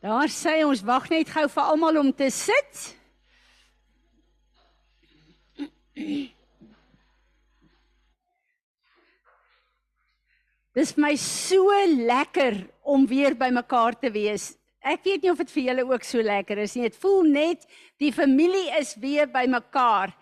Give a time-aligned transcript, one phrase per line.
[0.00, 2.86] Daar sê ons wag net gou vir almal om te sit.
[10.72, 14.54] Dis my so lekker om weer by mekaar te wees.
[14.80, 16.88] Ek weet nie of dit vir julle ook so lekker is nie.
[16.88, 17.68] Dit voel net
[18.00, 20.14] die familie is weer by mekaar.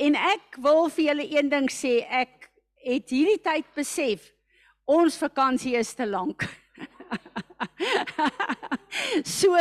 [0.00, 2.48] En ek wil vir julle een ding sê, ek
[2.86, 4.30] het hierdie tyd besef
[4.88, 6.48] ons vakansie is te lank.
[9.38, 9.56] so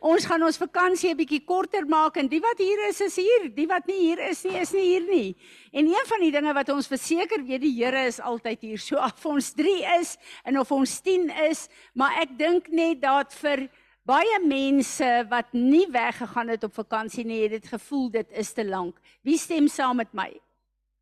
[0.00, 3.48] ons gaan ons vakansie 'n bietjie korter maak en die wat hier is is hier,
[3.54, 5.36] die wat nie hier is nie is nie hier nie.
[5.72, 8.78] En een van die dinge wat ons verseker weet die Here is altyd hier.
[8.78, 13.34] So of ons 3 is en of ons 10 is, maar ek dink net dat
[13.34, 13.68] vir
[14.06, 18.64] baie mense wat nie weggegaan het op vakansie nie, het dit gevoel dit is te
[18.64, 18.96] lank.
[19.22, 20.30] Wie stem saam met my?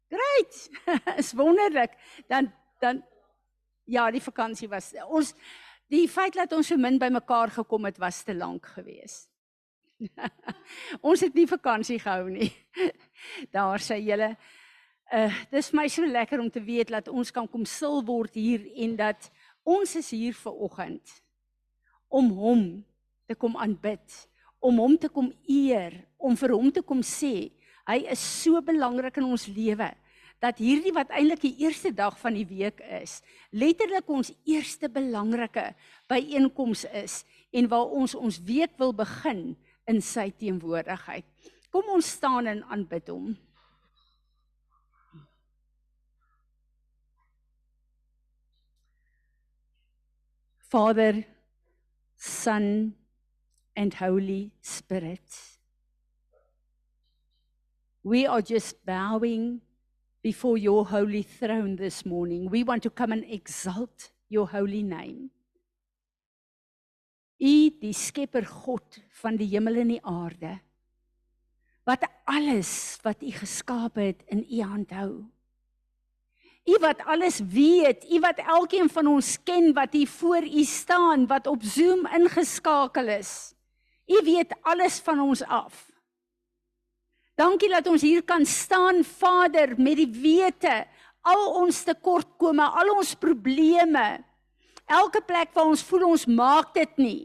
[0.08, 0.68] Great.
[1.20, 1.92] is wonderlik.
[2.28, 3.02] Dan dan
[3.88, 5.34] ja, die vakansie was ons
[5.88, 9.30] Die feit dat ons so min bymekaar gekom het was te lank geweest.
[11.08, 12.50] ons het nie vakansie gehou nie.
[13.56, 14.34] Daar sê julle,
[15.08, 18.66] uh dis my so lekker om te weet dat ons kan kom sil word hier
[18.84, 19.30] en dat
[19.64, 21.14] ons is hier vir oggend
[22.08, 22.62] om hom
[23.28, 24.04] te kom aanbid,
[24.60, 27.50] om hom te kom eer, om vir hom te kom sê
[27.88, 29.88] hy is so belangrik in ons lewe
[30.42, 33.18] dat hierdie wat eintlik die eerste dag van die week is,
[33.50, 35.72] letterlik ons eerste belangrike
[36.10, 39.56] byeenkoms is en waar ons ons week wil begin
[39.88, 41.26] in sy teenwoordigheid.
[41.72, 43.36] Kom ons staan en aanbid hom.
[50.68, 51.24] Father,
[52.16, 52.94] Son
[53.74, 55.58] and Holy Spirit.
[58.02, 59.62] We are just bowing
[60.22, 62.50] before your holy throne this morning.
[62.50, 65.30] We want to come and exalt your holy name.
[67.38, 70.58] U die skepper God van die hemel en die aarde.
[71.86, 75.12] Wat alles wat u geskaap het in u hand hou.
[76.68, 81.26] U wat alles weet, u wat elkeen van ons ken wat hier voor u staan,
[81.26, 83.54] wat op Zoom ingeskakel is.
[84.06, 85.86] U weet alles van ons af.
[87.38, 90.82] Dankie dat ons hier kan staan, Vader, met die wete
[91.22, 94.06] al ons tekortkome, al ons probleme.
[94.88, 97.20] Elke plek waar ons voel ons maak dit nie,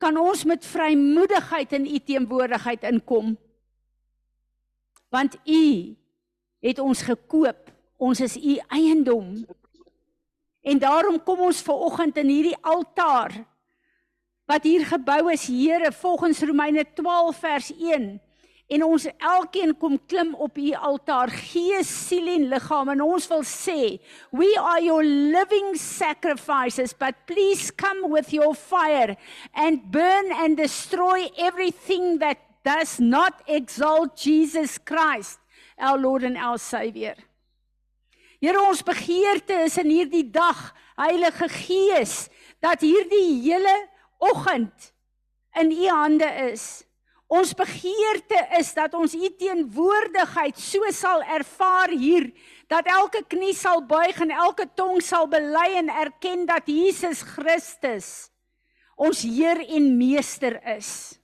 [0.00, 3.34] kan ons met vrymoedigheid in U teenwoordigheid inkom.
[5.12, 5.64] Want U
[6.64, 7.68] het ons gekoop.
[8.00, 9.34] Ons is U eiendom.
[10.64, 13.42] En daarom kom ons ver oggend in hierdie altaar
[14.50, 18.08] wat hier gebou is, Here, volgens Romeine 12 vers 1
[18.70, 23.42] en ons elkeen kom klim op u altaar gees siel en liggaam en ons wil
[23.46, 23.98] sê
[24.30, 29.16] we are your living sacrifices but please come with your fire
[29.54, 35.40] and burn and destroy everything that does not exalt Jesus Christ
[35.80, 37.14] our Lord and our Savior.
[38.40, 40.58] Here ons begeerte is in hierdie dag
[41.00, 42.28] Heilige Gees
[42.60, 43.74] dat hierdie hele
[44.20, 44.92] oggend
[45.60, 46.84] in u hande is
[47.30, 52.26] Ons begeerte is dat ons u teenwoordigheid so sal ervaar hier
[52.70, 58.10] dat elke knie sal buig en elke tong sal bely en erken dat Jesus Christus
[59.00, 61.20] ons Heer en Meester is.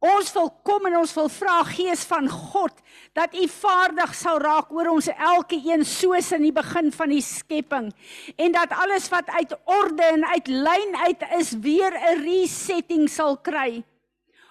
[0.00, 2.78] Ons wil kom en ons wil vra Gees van God
[3.18, 7.20] dat U vaardig sal raak oor ons elke een soos in die begin van die
[7.26, 7.90] skepping
[8.38, 13.36] en dat alles wat uit orde en uit lyn uit is weer 'n resetting sal
[13.36, 13.82] kry.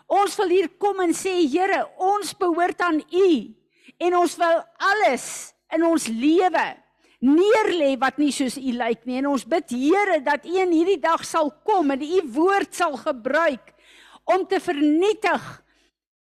[0.09, 3.31] Ons wil hier kom en sê Here, ons behoort aan U
[3.99, 5.25] en ons wil alles
[5.75, 6.65] in ons lewe
[7.21, 11.01] neerlê wat nie soos U lyk nie en ons bid Here dat U in hierdie
[11.03, 13.75] dag sal kom en U woord sal gebruik
[14.29, 15.45] om te vernietig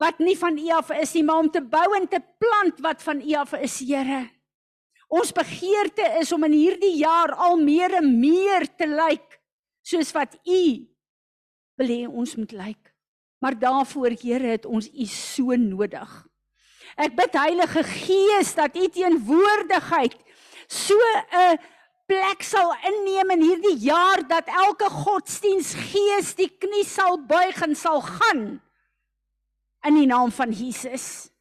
[0.02, 3.02] wat nie van U af is nie, maar om te bou en te plant wat
[3.02, 4.28] van U af is, Here.
[5.08, 9.40] Ons begeerte is om in hierdie jaar al meer en meer te lyk
[9.88, 10.62] soos wat U
[11.78, 12.97] wil hê ons moet lyk.
[13.48, 16.10] Maar daarvoor, Here, het ons U so nodig.
[17.00, 20.18] Ek bid Heilige Gees dat U teenwoordigheid
[20.68, 20.98] so
[21.32, 21.56] 'n
[22.12, 28.02] plek sal inneem in hierdie jaar dat elke godsdiensgees die knie sal buig en sal
[28.02, 28.60] gaan
[29.88, 31.32] in die naam van Jesus.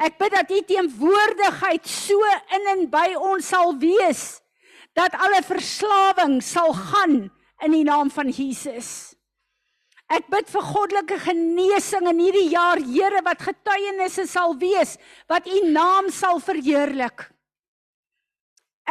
[0.00, 2.16] Ek bid dat U teenwoordigheid so
[2.48, 4.40] in en by ons sal wees
[4.96, 7.28] dat alle verslawing sal gaan
[7.60, 9.11] in die naam van Jesus.
[10.12, 14.98] Ek bid vir goddelike genesing in hierdie jaar, Here, wat getuienisse sal wees
[15.30, 17.30] wat U naam sal verheerlik.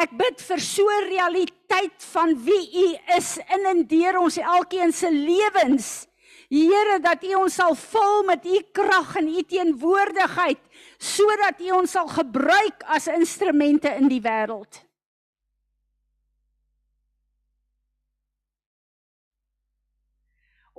[0.02, 2.88] Ek bid vir so 'n realiteit van wie U
[3.18, 6.08] is in en deur ons elkeen se lewens
[6.52, 10.60] Here dat U ons sal vul met U krag en U teenwoordigheid
[11.00, 14.82] sodat U ons sal gebruik as instrumente in die wêreld.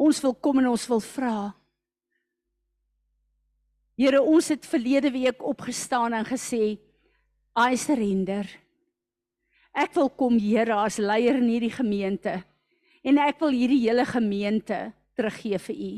[0.02, 1.36] Ons wil kom en ons wil vra.
[4.00, 6.78] Here, ons het verlede week opgestaan en gesê,
[7.54, 8.48] I surrender.
[9.72, 12.40] Ek wil kom Here as leier in hierdie gemeente
[13.02, 14.78] en ek wil hierdie hele gemeente
[15.18, 15.92] teruggee vir U.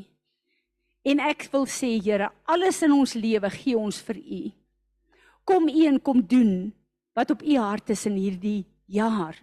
[1.04, 4.42] En ek wil sê Here, alles in ons lewe gee ons vir U.
[5.44, 6.72] Kom U en kom doen
[7.14, 9.36] wat op U hart is in hierdie jaar.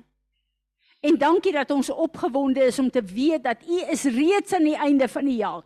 [1.01, 4.77] En dankie dat ons opgewonde is om te weet dat U is reeds aan die
[4.77, 5.63] einde van die jaar.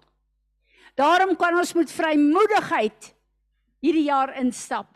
[0.96, 3.12] Daarom kan ons met vrymoedigheid
[3.84, 4.96] hierdie jaar instap.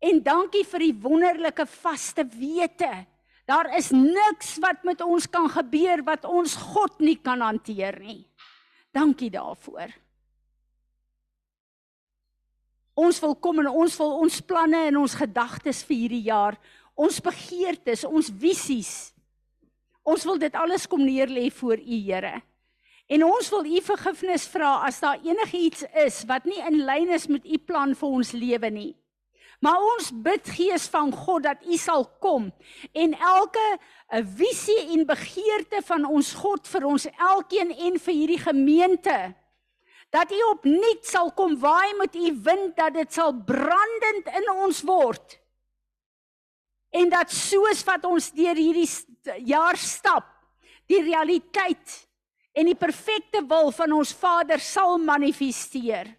[0.00, 2.90] En dankie vir die wonderlike vaste wete.
[3.46, 8.24] Daar is niks wat met ons kan gebeur wat ons God nie kan hanteer nie.
[8.90, 9.92] Dankie daarvoor.
[13.00, 16.58] Ons wil kom en ons wil ons planne en ons gedagtes vir hierdie jaar
[17.00, 18.92] ons begeertes, ons visies.
[20.04, 22.40] Ons wil dit alles kom neerlê voor U, Here.
[23.10, 27.26] En ons wil U vergifnis vra as daar enigiets is wat nie in lyn is
[27.32, 28.92] met U plan vir ons lewe nie.
[29.60, 32.48] Maar ons bid Gees van God dat U sal kom
[32.92, 33.66] en elke
[34.12, 39.34] 'n visie en begeerte van ons God vir ons elkeen en vir hierdie gemeente
[40.10, 44.82] dat U opnuut sal kom waai met U wind dat dit sal brandend in ons
[44.82, 45.39] word.
[46.90, 48.88] En dat soos wat ons deur hierdie
[49.46, 50.26] jaar stap,
[50.90, 52.06] die realiteit
[52.52, 56.16] en die perfekte wil van ons Vader sal manifesteer.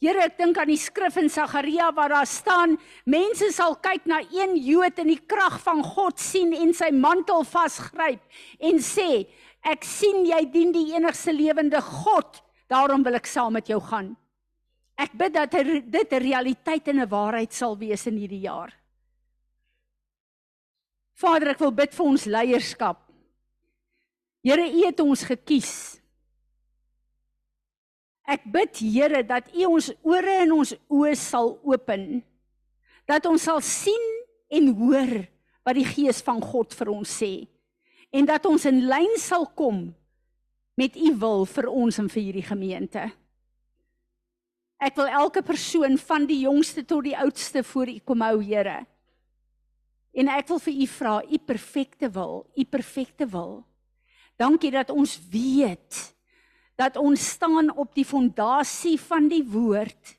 [0.00, 4.22] Here, ek dink aan die skrif in Sagaria waar daar staan, mense sal kyk na
[4.32, 8.22] een Jood in die krag van God sien en sy mantel vasgryp
[8.64, 9.26] en sê,
[9.60, 12.40] ek sien jy dien die enigste lewende God,
[12.72, 14.14] daarom wil ek saam met jou gaan.
[14.96, 18.72] Ek bid dat dit 'n realiteit en 'n waarheid sal wees in hierdie jaar.
[21.20, 23.00] Vader, ek wil bid vir ons leierskap.
[24.46, 25.72] Here, U het ons gekies.
[28.30, 32.22] Ek bid Here dat U ons ore en ons oë sal open.
[33.10, 34.06] Dat ons sal sien
[34.50, 35.16] en hoor
[35.66, 37.32] wat die Gees van God vir ons sê
[38.10, 39.84] en dat ons in lyn sal kom
[40.78, 43.04] met U wil vir ons en vir hierdie gemeente.
[44.80, 48.80] Ek wil elke persoon van die jongste tot die oudste voor U kom hou, Here.
[50.12, 53.60] En ek wil vir u vra, u perfekte wil, u perfekte wil.
[54.40, 56.00] Dankie dat ons weet
[56.80, 60.16] dat ons staan op die fondasie van die woord.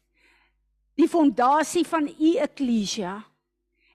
[0.93, 3.15] Die fondasie van u eklesia.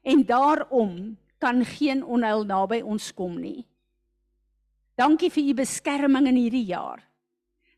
[0.03, 3.63] En daarom kan geen onheil naby ons kom nie.
[4.99, 7.06] Dankie vir u beskerming in hierdie jaar.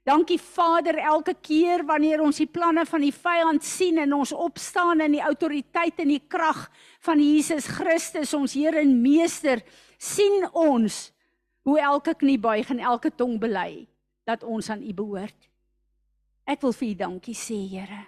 [0.08, 5.02] Dankie Vader elke keer wanneer ons die planne van die vyand sien en ons opstaan
[5.04, 6.62] in die autoriteit en die krag
[7.04, 9.60] van Jesus Christus ons Here en Meester
[10.00, 11.10] sien ons
[11.68, 13.84] hoe elke knie buig en elke tong bely
[14.24, 15.36] dat ons aan U behoort.
[16.48, 18.00] Ek wil vir U dankie sê Here.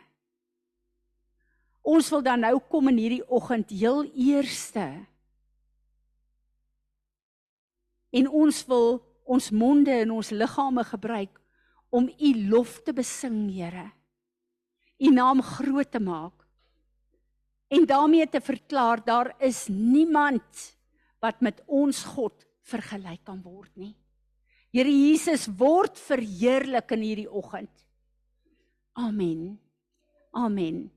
[1.84, 4.86] Ons wil dan nou kom in hierdie oggend heel eerste
[8.16, 11.39] en ons wil ons monde en ons liggame gebruik
[11.90, 13.90] om u lof te besing, Here.
[15.00, 16.46] U naam groot te maak.
[17.70, 20.76] En daarmee te verklaar daar is niemand
[21.20, 23.94] wat met ons God vergelyk kan word nie.
[24.70, 27.72] Here Jesus word verheerlik in hierdie oggend.
[28.98, 29.58] Amen.
[30.30, 30.90] Amen.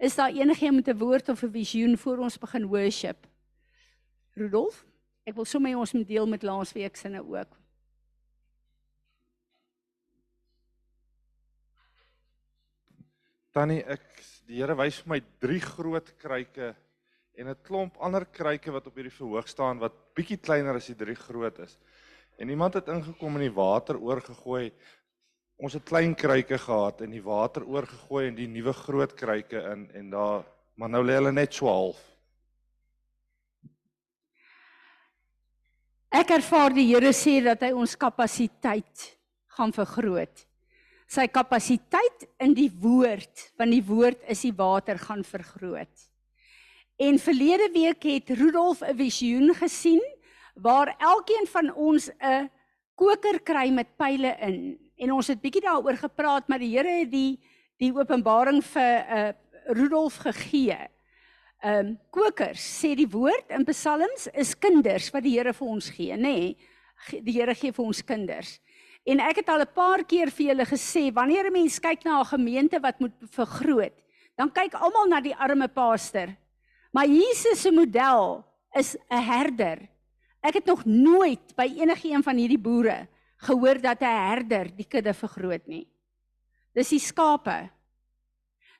[0.00, 3.26] Is daar enigiemand met 'n woord of 'n visioen voor ons begin worship?
[4.34, 4.86] Rudolf,
[5.24, 7.59] ek wil sommer ons deel met laasweek se nou ook.
[13.50, 14.04] Tannie, ek
[14.46, 16.70] die Here wys vir my drie groot kruike
[17.34, 20.94] en 'n klomp ander kruike wat op hierdie verhoog staan wat bietjie kleiner as die
[20.94, 21.76] drie groot is.
[22.38, 24.70] En iemand het ingekom en die water oorgegooi.
[25.58, 29.90] Ons het klein kruike gehad en die water oorgegooi in die nuwe groot kruike in
[29.94, 30.44] en daar
[30.76, 31.98] maar nou lê hulle net 12.
[36.10, 39.18] Ek ervaar die Here sê dat hy ons kapasiteit
[39.58, 40.49] gaan vergroot
[41.10, 46.06] sy kapasiteit in die woord, want die woord is die water gaan vergroot.
[47.00, 50.02] En verlede week het Rudolf 'n visioen gesien
[50.54, 52.50] waar elkeen van ons 'n
[52.94, 54.78] koker kry met pile in.
[54.96, 57.40] En ons het bietjie daaroor gepraat, maar die Here het die
[57.78, 59.32] die openbaring vir uh,
[59.72, 60.76] Rudolf gegee.
[61.62, 65.90] Ehm um, kokers sê die woord in Psalms is kinders wat die Here vir ons
[65.90, 66.20] gee, nê?
[66.20, 66.56] Nee,
[67.22, 68.60] die Here gee vir ons kinders.
[69.04, 72.20] En ek het al 'n paar keer vir julle gesê, wanneer 'n mens kyk na
[72.20, 73.96] 'n gemeente wat moet vergroot,
[74.36, 76.36] dan kyk almal na die arme pastor.
[76.92, 79.88] Maar Jesus se model is 'n herder.
[80.42, 84.86] Ek het nog nooit by enige een van hierdie boere gehoor dat 'n herder die
[84.86, 85.86] kudde vergroot nie.
[86.74, 87.70] Dis die skape.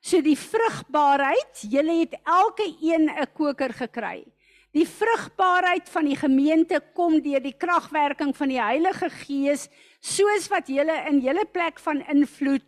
[0.01, 4.25] So die vrugbaarheid, julle het elke een 'n koker gekry.
[4.71, 9.67] Die vrugbaarheid van die gemeente kom deur die kragwerking van die Heilige Gees,
[9.99, 12.67] soos wat julle in julle plek van invloed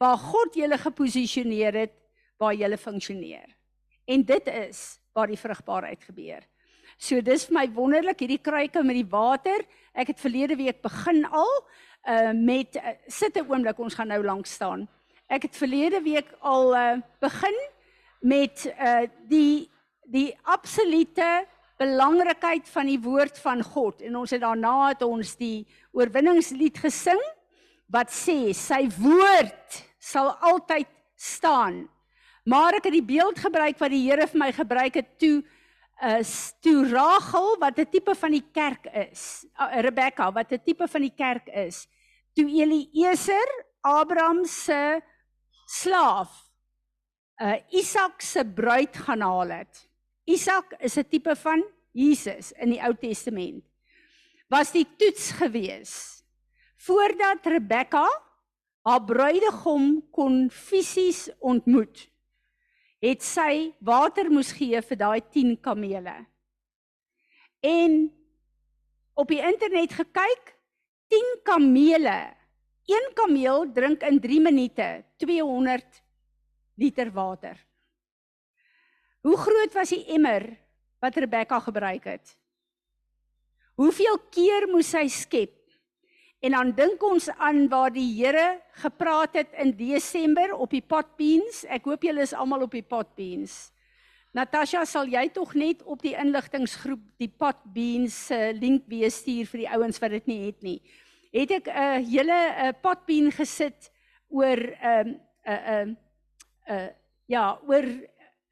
[0.00, 1.96] waar God julle geposisioneer het,
[2.40, 3.50] waar julle funksioneer.
[4.06, 6.46] En dit is waar die vrugbaarheid gebeur.
[7.00, 9.62] So dis vir my wonderlik hierdie kruike met die water.
[9.92, 11.52] Ek het verlede week begin al
[12.08, 14.88] uh met uh, sit 'n oomblik ons gaan nou lank staan.
[15.28, 17.56] Ek het verlede week al uh begin
[18.20, 19.68] met uh die
[20.10, 21.46] die absolute
[21.80, 25.64] belangrikheid van die woord van God en ons het daarna het ons die
[25.96, 27.20] oorwinningslied gesing
[27.90, 30.90] wat sê sy woord sal altyd
[31.20, 31.84] staan.
[32.48, 35.40] Maar ek het die beeld gebruik wat die Here vir my gebruik het toe
[36.00, 40.88] is toe Rachel wat 'n tipe van die kerk is, uh, Rebekka wat 'n tipe
[40.88, 41.86] van die kerk is,
[42.34, 43.48] toe Eliezer
[43.82, 45.00] Abraham se
[45.66, 46.50] slaaf
[47.40, 49.89] uh Isak se bruid gaan haal het.
[50.30, 53.64] Isak is 'n tipe van Jesus in die Ou Testament.
[54.48, 56.22] Was die toets gewees
[56.76, 58.06] voordat Rebekka
[58.86, 62.06] haar bruidegom kon fisies ontmoet.
[63.00, 66.14] Het sy water moes gee vir daai 10 kamele.
[67.60, 68.10] En
[69.14, 70.54] op die internet gekyk,
[71.12, 72.18] 10 kamele.
[72.88, 76.02] Een kameel drink in 3 minute 200
[76.80, 77.56] liter water.
[79.20, 80.46] Hoe groot was die emmer
[81.00, 82.36] wat Rebekka gebruik het?
[83.76, 85.56] Hoeveel keer moes sy skep?
[86.40, 91.66] En dan dink ons aan waar die Here gepraat het in Desember op die potbeans.
[91.68, 93.68] Ek hoop julle is almal op die potbeans.
[94.32, 99.48] Natasha, sal jy tog net op die inligtinggroep die potbeans se uh, link weer stuur
[99.50, 100.78] vir die ouens wat dit nie het nie.
[101.34, 103.90] Het ek 'n uh, hele 'n uh, potbean gesit
[104.30, 105.96] oor 'n 'n
[106.68, 106.88] 'n
[107.26, 107.84] ja, oor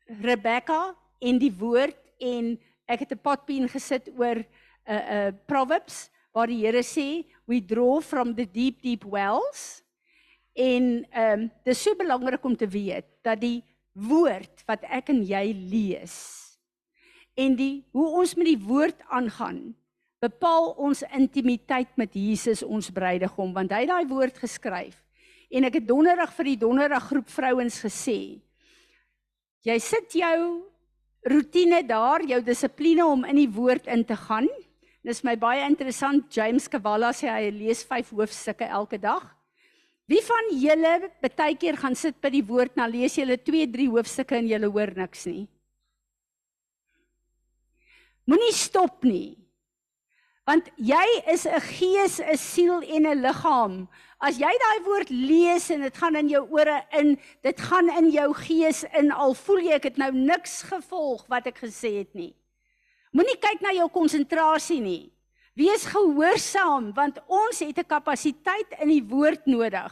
[0.08, 2.56] Rebecca en die woord en
[2.88, 4.46] ek het 'n potpien gesit oor 'n
[4.88, 9.82] uh, 'n uh, Proverbs waar die Here sê we draw from the deep deep wells.
[10.54, 15.22] En ehm um, dis so belangrik om te weet dat die woord wat ek en
[15.26, 16.48] jy lees
[17.38, 19.74] en die hoe ons met die woord aangaan
[20.22, 24.96] bepaal ons intimiteit met Jesus ons bruidegom want hy het daai woord geskryf.
[25.48, 28.18] En ek het donderdag vir die donderdag groep vrouens gesê
[29.66, 30.38] Jy sit jou
[31.28, 34.46] rotine daar, jou dissipline om in die woord in te gaan.
[35.02, 36.28] Dis my baie interessant.
[36.34, 39.24] James Kawala sê hy lees 5 hoofstukke elke dag.
[40.08, 43.88] Wie van julle baie keer gaan sit by die woord na lees julle 2, 3
[43.92, 45.44] hoofstukke en julle hoor niks nie?
[48.28, 49.36] Moenie stop nie.
[50.48, 53.88] Want jy is 'n gees, 'n siel en 'n liggaam.
[54.18, 57.12] As jy daai woord lees en dit gaan in jou ore in,
[57.46, 61.46] dit gaan in jou gees in al voel jy ek het nou niks gevolg wat
[61.46, 62.32] ek gesê het nie.
[63.14, 65.12] Moenie kyk na jou konsentrasie nie.
[65.58, 69.90] Wees gehoorsaam want ons het 'n kapasiteit in die woord nodig.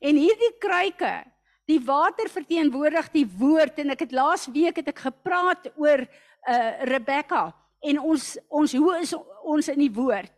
[0.00, 1.24] En hierdie kruike,
[1.66, 6.06] die water verteenwoordig die woord en ek het laas week het ek gepraat oor
[6.46, 10.33] uh Rebecca en ons ons hoe is ons in die woord?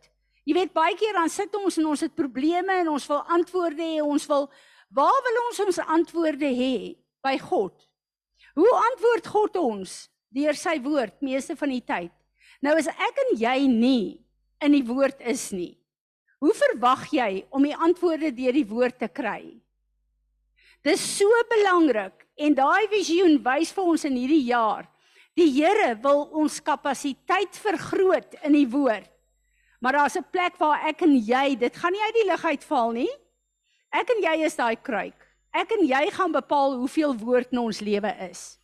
[0.47, 3.83] Jy weet baie keer dan sit ons en ons het probleme en ons wil antwoorde
[3.83, 4.45] hê, ons wil
[4.95, 7.75] waar wil ons ons antwoorde hê by God?
[8.55, 9.97] Hoe antwoord God ons?
[10.31, 12.13] Deur sy woord meeste van die tyd.
[12.63, 14.05] Nou as ek en jy nie
[14.63, 15.75] in die woord is nie,
[16.39, 19.41] hoe verwag jy om die antwoorde deur die woord te kry?
[20.85, 24.87] Dis so belangrik en daai visioen wys vir ons in hierdie jaar.
[25.37, 29.09] Die Here wil ons kapasiteit vergroot in die woord.
[29.79, 32.91] Maar daar's 'n plek waar ek en jy, dit gaan nie uit die lug uitval
[32.91, 33.11] nie.
[33.89, 35.27] Ek en jy is daai kruik.
[35.53, 38.59] Ek en jy gaan bepaal hoeveel woord in ons lewe is.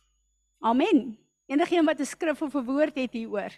[0.60, 1.18] Amen.
[1.46, 3.52] Enigeen wat 'n skrif of 'n woord het hieroor.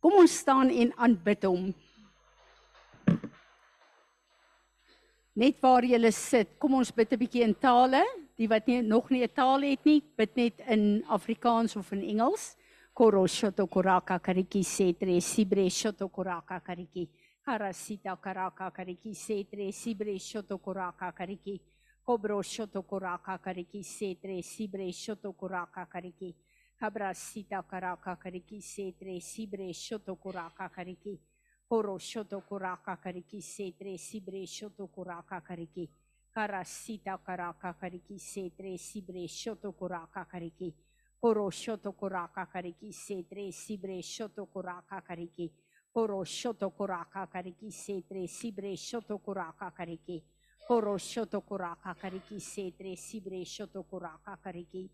[0.00, 1.74] Kom ons staan en aanbid hom.
[5.32, 8.04] Net waar jy sit, kom ons bid 'n bietjie in tale,
[8.36, 12.02] die wat nie nog nie 'n taal het nie, bid net in Afrikaans of in
[12.02, 12.56] Engels
[12.94, 17.08] koroshoto koraka kariki setre sibre shoto koraka kariki
[17.44, 21.60] karasita karaka kariki setre sibre shoto koraka kariki
[22.06, 26.34] kobro shoto koraka kariki setre sibre shoto koraka kariki
[26.78, 31.18] kabrasita karaka kariki setre sibre shoto koraka kariki
[31.68, 35.88] Koro shoto koraka kariki setre sibre shoto koraka kariki.
[36.34, 40.74] Karasita karaka kariki setre sibre shoto koraka kariki.
[41.24, 45.50] Koro shoto koraka kariki setre sibre shoto koraka kariki.
[45.90, 50.22] Koro shoto koraka kariki setre sibre shoto koraka kariki.
[50.68, 54.90] Koro shoto koraka kariki setre sibre shoto koraka kariki.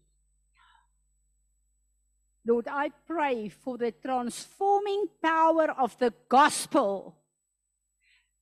[2.47, 7.17] Lord, I pray for the transforming power of the gospel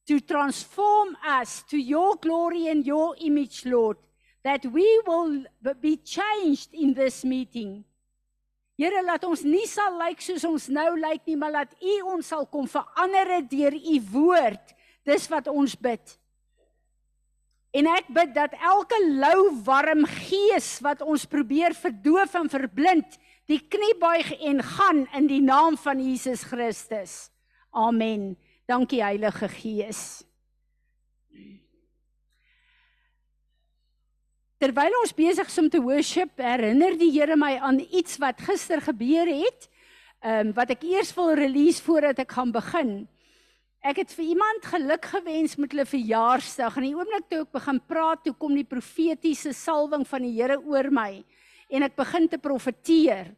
[0.07, 3.97] to transform us to your glory and your image, Lord,
[4.45, 5.45] that we will
[5.81, 7.85] be changed in this meeting.
[8.79, 12.29] Here laat ons nie sal lyk soos ons nou lyk nie, maar laat U ons
[12.31, 14.75] sal kom verander deur U woord.
[15.03, 16.15] Dis wat ons bid.
[17.75, 23.19] En ek bid dat elke lou warm gees wat ons probeer verdoof en verblind,
[23.51, 27.29] die knie buig en gaan in die naam van Jesus Christus.
[27.75, 28.37] Amen.
[28.69, 30.28] Dankie Heilige Gees.
[34.59, 38.81] Terwyl ons besig is om te worship, herinner die Here my aan iets wat gister
[38.83, 39.69] gebeur het.
[40.19, 42.91] Ehm um, wat ek eers wil release voordat ek gaan begin.
[43.87, 47.79] Ek het vir iemand geluk gewens met hulle verjaarsdag en die oomblik toe ek begin
[47.87, 51.23] praat, toe kom die profetiese salwing van die Here oor my
[51.71, 53.31] en ek begin te profeteer.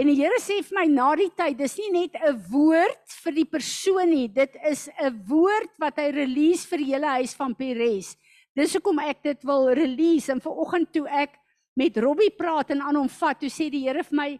[0.00, 3.32] En die Here sê vir my na die tyd, dis nie net 'n woord vir
[3.44, 8.16] die persoon nie, dit is 'n woord wat hy release vir hele huis van Peres.
[8.56, 11.34] Dis hoekom ek dit wil release en vanoggend toe ek
[11.76, 14.30] met Robbie praat en aan hom vat, toe sê die Here vir my,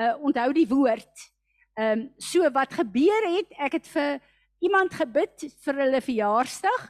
[0.00, 1.24] uh onthou die woord.
[1.76, 4.22] Ehm um, so wat gebeur het, ek het vir
[4.64, 6.88] iemand gebid vir hulle verjaarsdag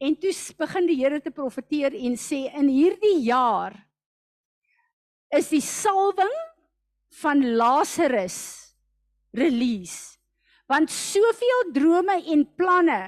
[0.00, 0.30] en toe
[0.62, 3.74] begin die Here te profeteer en sê in hierdie jaar
[5.34, 6.32] is die salwing
[7.20, 8.38] van Lazarus
[9.34, 10.16] release.
[10.70, 13.02] Want soveel drome en planne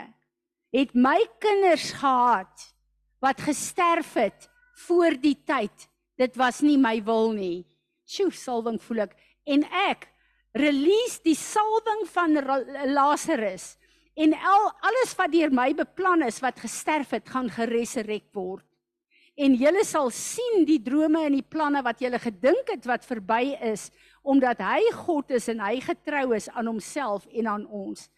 [0.75, 2.72] het my kinders gehad
[3.23, 4.49] wat gesterf het
[4.88, 5.88] voor die tyd.
[6.18, 7.62] Dit was nie my wil nie.
[8.09, 9.14] Sjoe, salwing voel ek
[9.49, 10.09] en ek
[10.55, 12.37] release die salwing van
[12.92, 13.73] Lazarus
[14.14, 18.66] en al alles wat deur my beplan is wat gesterf het, gaan geresurrek word.
[19.40, 23.57] En julle sal sien die drome en die planne wat julle gedink het wat verby
[23.64, 23.88] is,
[24.20, 28.11] omdat hy God is en hy getrou is aan homself en aan ons.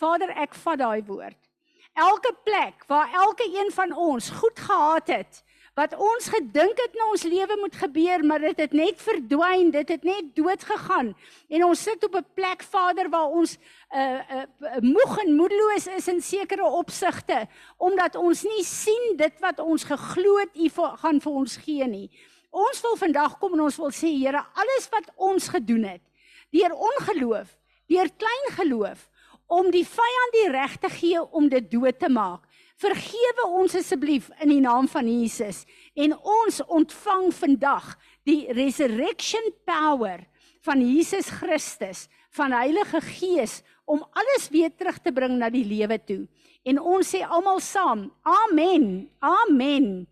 [0.00, 1.51] Vader, ek vat daai woord
[1.94, 5.42] elke plek waar elke een van ons goed gehad het
[5.74, 9.88] wat ons gedink het in ons lewe moet gebeur maar dit het net verdwyn dit
[9.88, 11.12] het net dood gegaan
[11.48, 13.56] en ons sit op 'n plek Vader waar ons
[13.90, 19.58] uh uh moeg en moedeloos is in sekere opsigte omdat ons nie sien dit wat
[19.58, 22.10] ons geglo het U gaan vir ons gee nie.
[22.50, 26.02] Ons wil vandag kom en ons wil sê Here alles wat ons gedoen het
[26.50, 27.56] deur ongeloof
[27.88, 29.08] deur klein geloof
[29.52, 32.46] om die vyand die reg te gee om dit dood te maak.
[32.80, 35.62] Vergewe ons asseblief in die naam van Jesus
[35.94, 37.92] en ons ontvang vandag
[38.26, 40.24] die resurrection power
[40.62, 45.98] van Jesus Christus, van Heilige Gees om alles weer terug te bring na die lewe
[45.98, 46.22] toe.
[46.64, 49.08] En ons sê almal saam, amen.
[49.20, 50.06] Amen.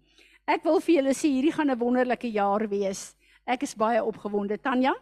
[0.51, 3.15] Ek wil vir julle sê hierdie gaan 'n wonderlike jaar wees.
[3.47, 4.59] Ek is baie opgewonde.
[4.59, 4.95] Tanya,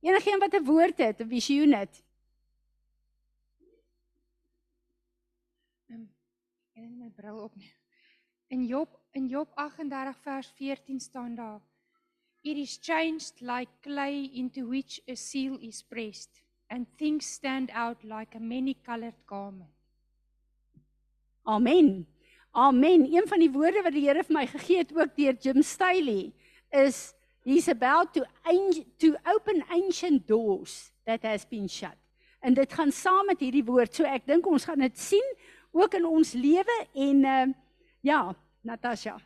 [0.00, 2.05] enigiemand wat 'n woord het, 'n visioen het?
[6.76, 7.70] Ek het my bril op nie.
[8.52, 11.62] In Job in Job 38 vers 14 staan daar:
[12.44, 18.04] It is changed like clay into which a seal is pressed and things stand out
[18.04, 19.72] like a many-colored garment.
[21.46, 22.06] Amen.
[22.52, 23.08] Amen.
[23.08, 26.34] Een van die woorde wat die Here vir my gegee het ook deur Jim Staley
[26.68, 28.26] is he's about to
[29.00, 31.96] to open ancient doors that has been shut.
[32.40, 33.94] En dit gaan saam met hierdie woord.
[33.94, 35.36] So ek dink ons gaan dit sien
[35.76, 37.46] ook in ons lewe en uh
[38.00, 38.20] ja,
[38.62, 39.16] Natasha.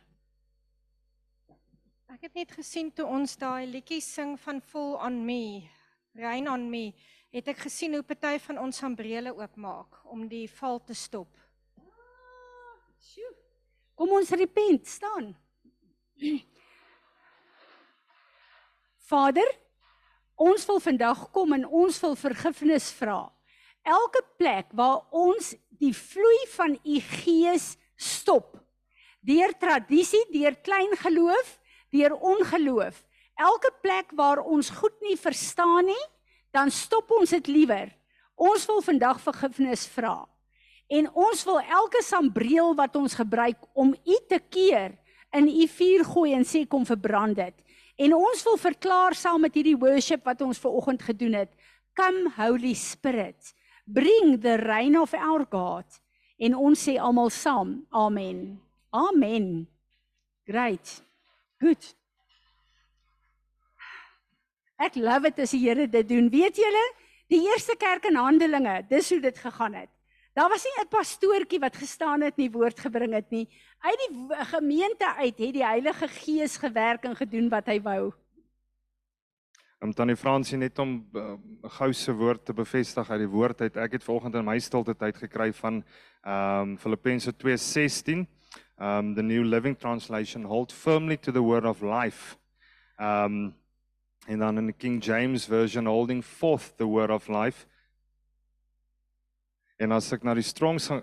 [2.11, 5.61] Ek het net gesien toe ons daai liedjie sing van Full on Me,
[6.17, 6.91] Rain on Me,
[7.31, 11.29] het ek gesien hoe party van ons ambrele oopmaak om die val te stop.
[13.01, 13.31] Sjoe.
[13.95, 15.31] Kom ons repent, staan.
[19.07, 19.47] Vader,
[20.35, 23.21] ons wil vandag kom en ons wil vergifnis vra.
[23.81, 28.59] Elke plek waar ons die vloei van u gees stop.
[29.25, 31.57] Deur tradisie, deur klein geloof,
[31.93, 33.01] deur ongeloof.
[33.41, 36.05] Elke plek waar ons goed nie verstaan nie,
[36.53, 37.89] dan stop ons dit liewer.
[38.37, 40.27] Ons wil vandag vergifnis vra.
[40.91, 44.97] En ons wil elke sambreel wat ons gebruik om u te keer
[45.31, 47.55] in u vuur gooi en sê kom verbrand dit.
[48.01, 51.53] En ons wil verklaar saam met hierdie worship wat ons ver oggend gedoen het.
[51.95, 53.53] Come Holy Spirit
[53.93, 55.85] bring the reign of our God.
[56.41, 58.59] En ons sê almal saam, amen.
[58.91, 59.67] Amen.
[60.47, 61.01] Great.
[61.61, 61.91] Goed.
[64.81, 66.29] Ek love dit as die Here dit doen.
[66.33, 66.85] Weet julle,
[67.29, 69.91] die eerste kerk in Handelinge, dis hoe dit gegaan het.
[70.33, 73.47] Daar was nie 'n pastoortjie wat gestaan het en die woord gebring het nie.
[73.79, 78.13] Uit die gemeente uit het die Heilige Gees gewerk en gedoen wat hy wou.
[79.81, 81.31] Om tannie Fransie net om uh,
[81.79, 83.77] gou se woord te bevestig uit die woord uit.
[83.81, 85.79] Ek het vanoggend in my stilte tyd gekry van
[86.21, 88.27] ehm um, Filippense 2:16.
[88.77, 92.37] Um the New Living Translation hold firmly to the word of life.
[92.99, 93.55] Um
[94.27, 97.65] en dan in die King James version holding forth the word of life.
[99.77, 101.01] En as ek na die Strongs gaan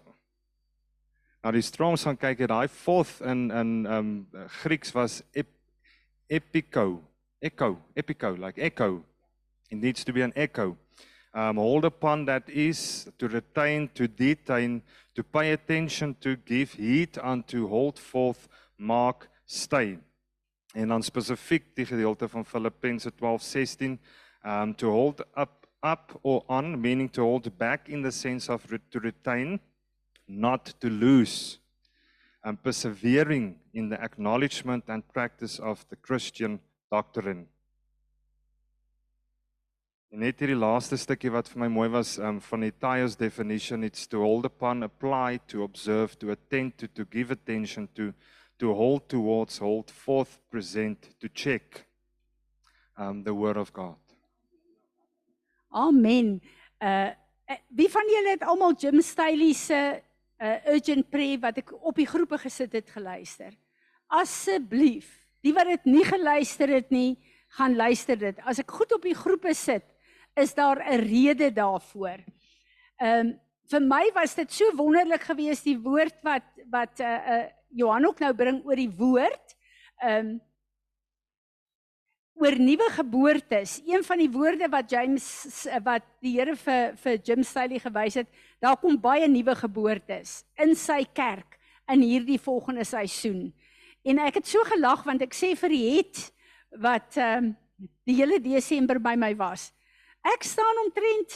[1.43, 4.29] na die Strongs gaan kyk, het daai forth in in um
[4.63, 5.51] Grieks was ep,
[6.31, 7.03] epiko,
[7.43, 9.05] echo, epico, like echo.
[9.71, 10.77] It needs to be an echo.
[11.35, 14.83] Um hold upon that is to retain, to detain,
[15.15, 18.49] to pay attention, to give heed unto, hold forth,
[18.79, 19.99] mark, stay.
[20.75, 23.99] En dan spesifiek die gedeelte van Filippense 12:16
[24.45, 28.71] um to hold up up or on meaning to hold back in the sense of
[28.71, 29.61] re to retain
[30.27, 31.59] not to lose
[32.43, 37.47] and persevering in the acknowledgement and practice of the Christian doctrine.
[40.09, 43.85] En net hierdie laaste stukkie wat vir my mooi was um, van die Tyus definition
[43.85, 48.15] it's to hold upon apply to observe to attend to to give attention to
[48.59, 51.85] to hold towards hold forth present to check
[52.97, 54.01] um the word of God.
[55.71, 56.41] Amen.
[56.81, 57.13] Uh
[57.69, 60.03] wie van julle het almal Jim Staley se
[60.41, 63.53] uh urgent prayer wat ek op die groepe gesit het geluister?
[64.09, 67.19] Asseblief, die wat dit nie geluister het nie,
[67.57, 68.41] gaan luister dit.
[68.45, 69.85] As ek goed op die groepe sit,
[70.37, 72.19] is daar 'n rede daarvoor.
[72.99, 77.47] Ehm um, vir my was dit so wonderlik geweest die woord wat wat uh uh
[77.71, 79.57] Johan ook nou bring oor die woord.
[80.01, 80.41] Ehm um,
[82.39, 83.81] oor nuwe geboortes.
[83.87, 88.29] Een van die woorde wat James wat die Here vir vir Jim Staley gewys het,
[88.63, 91.59] daar kom baie nuwe geboortes in sy kerk
[91.91, 93.53] in hierdie volgende seisoen.
[94.03, 96.33] En ek het so gelag want ek sê vir het
[96.71, 97.57] wat ehm um,
[98.09, 99.69] die hele Desember by my was.
[100.27, 101.35] Ek staan omtrent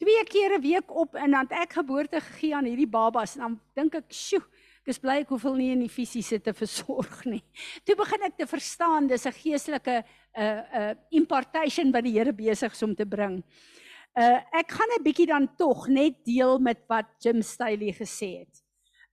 [0.00, 3.60] twee keer 'n week op en dan ek geboorte gegee aan hierdie babas en dan
[3.74, 4.40] dink ek, "Sjoe,
[4.80, 7.44] ek is bly ek hoef hulle nie in die fisiese te versorg nie."
[7.84, 10.04] Toe begin ek te verstaan dis 'n geestelike
[10.36, 13.44] 'n uh, 'n uh, impartation wat die Here besig is om te bring.
[14.16, 18.63] Uh ek gaan 'n bietjie dan tog net deel met wat Jim Staley gesê het.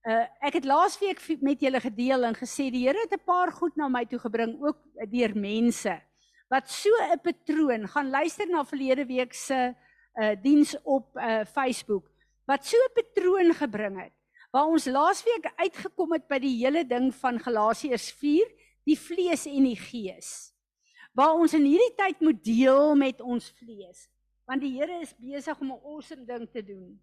[0.02, 3.76] Uh ek het laasweek met julle gedeel en gesê die Here het 'n paar goed
[3.78, 4.78] na my toe gebring ook
[5.12, 6.02] deur mense
[6.50, 9.76] wat so 'n patroon gaan luister na verlede week se
[10.22, 12.10] uh diens op uh Facebook
[12.48, 14.14] wat so 'n patroon gebring het
[14.52, 18.50] waar ons laasweek uitgekom het by die hele ding van Galasiërs 4
[18.84, 20.52] die vlees en die gees
[21.14, 24.10] waar ons in hierdie tyd moet deel met ons vlees
[24.50, 27.00] want die Here is besig om 'n awesome ding te doen.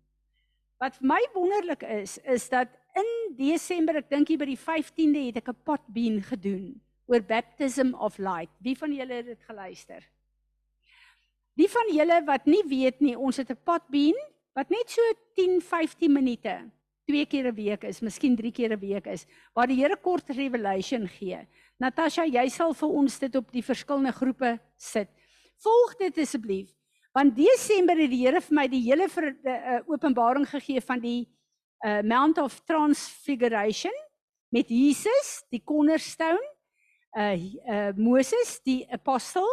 [0.79, 5.25] Wat vir my wonderlik is is dat in Desember, ek dink hier by die 15de
[5.27, 8.51] het ek 'n potbeen gedoen oor baptism of light.
[8.62, 10.05] Wie van julle het dit geluister?
[11.59, 14.14] Wie van julle wat nie weet nie, ons het 'n potbeen
[14.55, 15.03] wat net so
[15.35, 16.71] 10-15 minute
[17.07, 20.29] twee keer 'n week is, miskien drie keer 'n week is, waar die Here kort
[20.29, 21.47] revelation gee.
[21.79, 25.09] Natasha, jy sal vir ons dit op die verskillende groepe sit.
[25.57, 26.78] Volg dit asseblief.
[27.18, 30.81] Want Desember het die Here vir my die hele vir 'n uh, eh, openbaring gegee
[30.81, 31.26] van die
[31.83, 33.92] uh, Mount of Transfiguration
[34.54, 36.46] met Jesus, die cornerstone,
[37.18, 39.48] uh, uh Moses, die apostel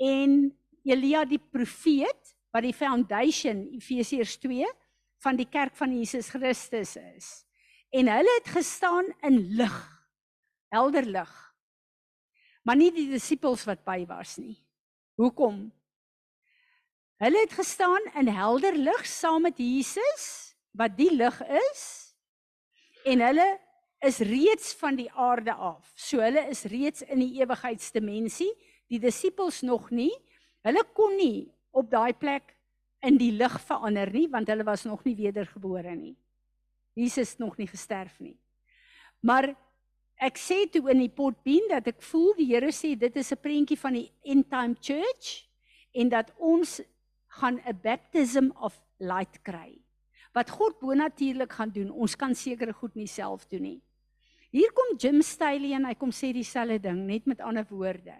[0.00, 4.64] en Elia die profeet wat die foundation Efesiërs 2
[5.20, 7.44] van die kerk van Jesus Christus is.
[7.92, 9.76] En hulle het gestaan in lig.
[10.72, 11.44] Helder lig
[12.64, 14.56] maar nie die disippels wat by was nie.
[15.20, 15.68] Hoekom?
[17.22, 21.82] Hulle het gestaan in helder lig saam met Jesus wat die lig is
[23.06, 23.46] en hulle
[24.04, 25.92] is reeds van die aarde af.
[25.94, 28.50] So hulle is reeds in die ewigheidsdimensie,
[28.90, 30.12] die disippels nog nie.
[30.66, 32.50] Hulle kon nie op daai plek
[33.04, 36.16] in die lig verander nie want hulle was nog nie wedergebore nie.
[36.98, 38.36] Jesus nog nie gesterf nie.
[39.22, 39.52] Maar
[40.22, 43.38] ek sê toe in die potbeen dat ek voel die Here sê dit is 'n
[43.38, 45.46] prentjie van die end time church
[45.94, 46.80] en dat ons
[47.40, 49.80] gaan 'n baptism of light kry.
[50.32, 53.80] Wat God bonatuurlik gaan doen, ons kan sekere goed nie self doen nie.
[54.50, 58.14] Hier kom Jim Staley en hy kom sê dieselfde ding net met ander woorde.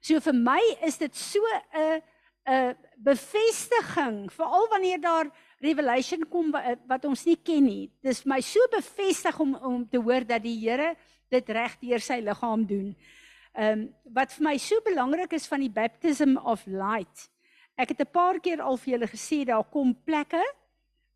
[0.00, 1.40] So vir my is dit so
[1.74, 2.02] 'n
[2.46, 6.52] 'n bevestiging, veral wanneer daar revelation kom
[6.86, 7.90] wat, ons nie ken nie.
[8.02, 10.94] Dis my so bevestig om om te hoor dat die Here
[11.28, 12.96] dit reg deur sy liggaam doen.
[13.56, 17.30] Ehm um, wat vir my so belangrik is van die baptism of light.
[17.76, 20.44] Ek het 'n paar keer al vir julle gesê daar kom plekke,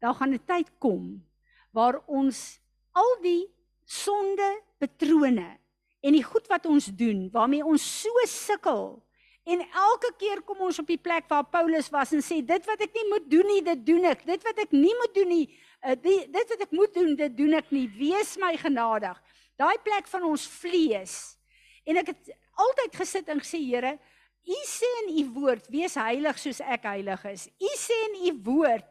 [0.00, 1.24] daar gaan 'n tyd kom
[1.72, 2.60] waar ons
[2.92, 3.46] al die
[3.84, 5.58] sonde patrone
[6.00, 9.02] en die goed wat ons doen waarmee ons so sukkel
[9.44, 12.84] en elke keer kom ons op die plek waar Paulus was en sê dit wat
[12.86, 14.24] ek nie moet doen nie dit doen ek.
[14.28, 17.36] Dit wat ek nie moet doen nie uh, die, dit wat ek moet doen dit
[17.36, 17.86] doen ek nie.
[17.96, 19.16] Wees my genadig.
[19.60, 21.16] Daai plek van ons vlees.
[21.88, 23.96] En ek het altyd gesit en gesê Here
[24.46, 28.32] u sê in u woord wees heilig soos ek heilig is u sê in u
[28.44, 28.86] woord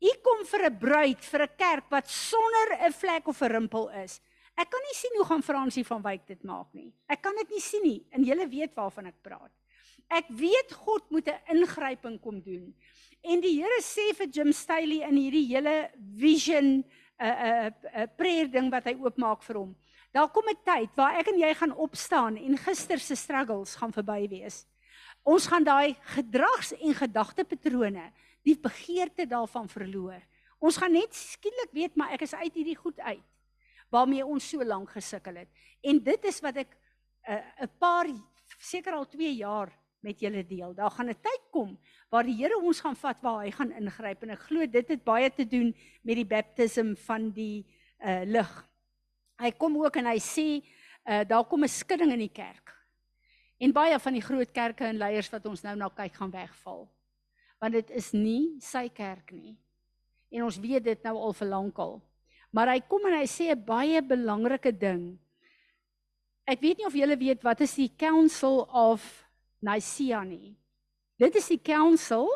[0.00, 3.88] u kom vir 'n bruid vir 'n kerk wat sonder 'n vlek of 'n rimpel
[4.04, 4.20] is
[4.58, 6.90] Ek kan nie sien hoe gaan Fransie van Wyk dit maak nie.
[7.06, 8.00] Ek kan dit nie sien nie.
[8.10, 9.52] En julle weet waarvan ek praat.
[10.10, 12.74] Ek weet God moet 'n ingryping kom doen.
[13.22, 16.84] En die Here sê vir Jim Staley in hierdie hele vision 'n
[17.20, 19.76] uh, 'n uh, uh, prayer ding wat hy oopmaak vir hom.
[20.12, 23.92] Daar kom 'n tyd waar ek en jy gaan opstaan en gister se struggles gaan
[23.92, 24.66] verby wees.
[25.22, 30.22] Ons gaan daai gedrags- en gedagtepatrone, die begeerte daarvan verloor.
[30.58, 33.24] Ons gaan net skielik weet maar ek is uit hierdie goed uit
[33.88, 35.48] waarmee ons so lank gesukkel het.
[35.80, 38.06] En dit is wat ek 'n uh, 'n paar
[38.58, 40.74] seker al 2 jaar met julle deel.
[40.74, 41.78] Daar gaan 'n tyd kom
[42.10, 45.04] waar die Here ons gaan vat waar hy gaan ingryp en ek glo dit het
[45.04, 47.66] baie te doen met die baptism van die
[47.98, 48.68] uh lig.
[49.38, 50.62] Hy kom ook en hy sê
[51.06, 52.77] uh daar kom 'n skudding in die kerk.
[53.58, 56.84] En baie van die groot kerke en leiers wat ons nou na kyk gaan wegval.
[57.58, 59.56] Want dit is nie sy kerk nie.
[60.30, 61.98] En ons weet dit nou al vir lankal.
[62.54, 65.18] Maar hy kom en hy sê 'n baie belangrike ding.
[66.46, 69.02] Ek weet nie of julle weet wat is die Council of
[69.60, 70.56] Nicaea nie.
[71.18, 72.30] Dit is die council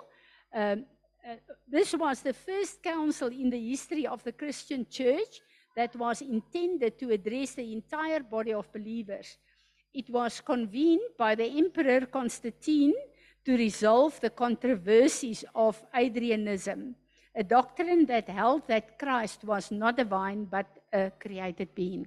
[0.52, 0.85] um
[1.24, 1.37] uh,
[1.70, 5.40] this was the first council in the history of the Christian church
[5.76, 9.38] that was intended to address the entire body of believers.
[9.94, 12.94] It was convened by the Emperor Constantine
[13.44, 16.94] to resolve the controversies of Adrianism
[17.35, 22.07] a doctrine that held that Christ was not divine but a created being.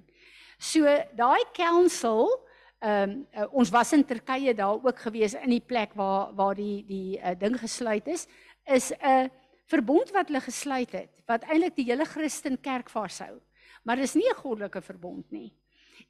[0.58, 0.84] So
[1.16, 2.30] daai council
[2.82, 6.54] ehm um, uh, ons was in Turkye daar ook gewees in die plek waar waar
[6.54, 8.26] die die uh, ding gesluit is
[8.64, 9.30] is 'n
[9.66, 13.40] verbond wat hulle gesluit het wat eintlik die hele Christen kerk vashou.
[13.82, 15.52] Maar dis nie 'n goddelike verbond nie.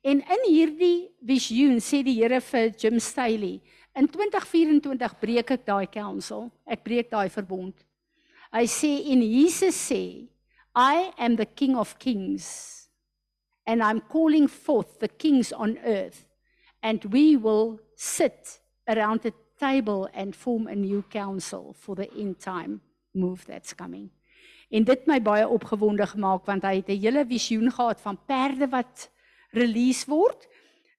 [0.03, 3.61] En in hierdie visioen sê die Here vir Jim Staley,
[3.96, 6.51] in 2024 breek ek daai council.
[6.66, 7.75] Ek breek daai verbond.
[8.53, 10.29] Hy sê en Jesus sê,
[10.77, 12.87] I am the King of Kings
[13.66, 16.27] and I'm calling forth the kings on earth
[16.83, 22.38] and we will sit around the table and form a new council for the end
[22.38, 22.81] time
[23.14, 24.11] move that's coming.
[24.70, 28.68] En dit my baie opgewonde gemaak want hy het 'n hele visioen gehad van perde
[28.68, 29.11] wat
[29.56, 30.46] release word.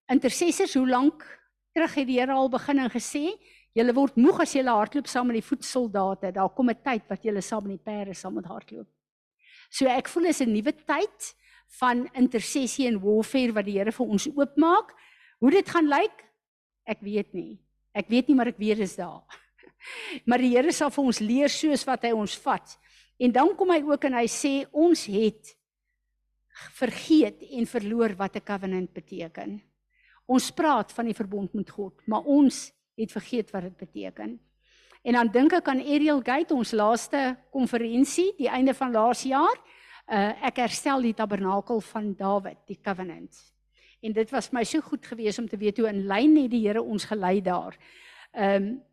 [0.10, 1.24] Intercessors, hoe lank
[1.74, 3.38] terug het die Here al begin en gesê,
[3.78, 6.32] Julle word moeg as julle hardloop saam met die voetsoldate.
[6.34, 8.88] Daar kom 'n tyd wat julle saam met die perde saam moet hardloop.
[9.70, 11.36] So ek voel is 'n nuwe tyd
[11.80, 14.96] van intersessie en warfare wat die Here vir ons oopmaak.
[15.40, 16.26] Hoe dit gaan lyk,
[16.86, 17.60] ek weet nie.
[17.94, 19.24] Ek weet nie maar ek weet is daar.
[20.26, 22.80] Maar die Here sal vir ons leer soos wat hy ons vat.
[23.20, 25.57] En dan kom hy ook en hy sê ons het
[26.78, 29.62] vergeet en verloor wat 'n covenant beteken.
[30.26, 34.40] Ons praat van die verbond met God, maar ons het vergeet wat dit beteken.
[35.02, 39.56] En dan dink ek aan Ariel Gate ons laaste konferensie die einde van laas jaar.
[40.08, 43.36] Uh ek herstel die tabernakel van Dawid, die covenant.
[44.02, 46.68] En dit was my so goed gewees om te weet hoe in lyn het die
[46.68, 47.78] Here ons gelei daar.
[48.32, 48.84] Ehm um,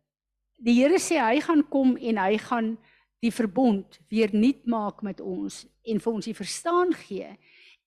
[0.57, 2.77] die Here sê hy gaan kom en hy gaan
[3.19, 7.27] die verbond weer nuut maak met ons en vir ons die verstaan gee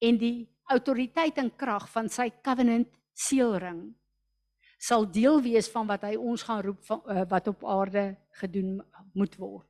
[0.00, 3.94] en die autoriteit en krag van sy covenant seelring
[4.78, 8.78] sal deel wees van wat hy ons gaan roep van, uh, wat op aarde gedoen
[9.18, 9.66] moet word.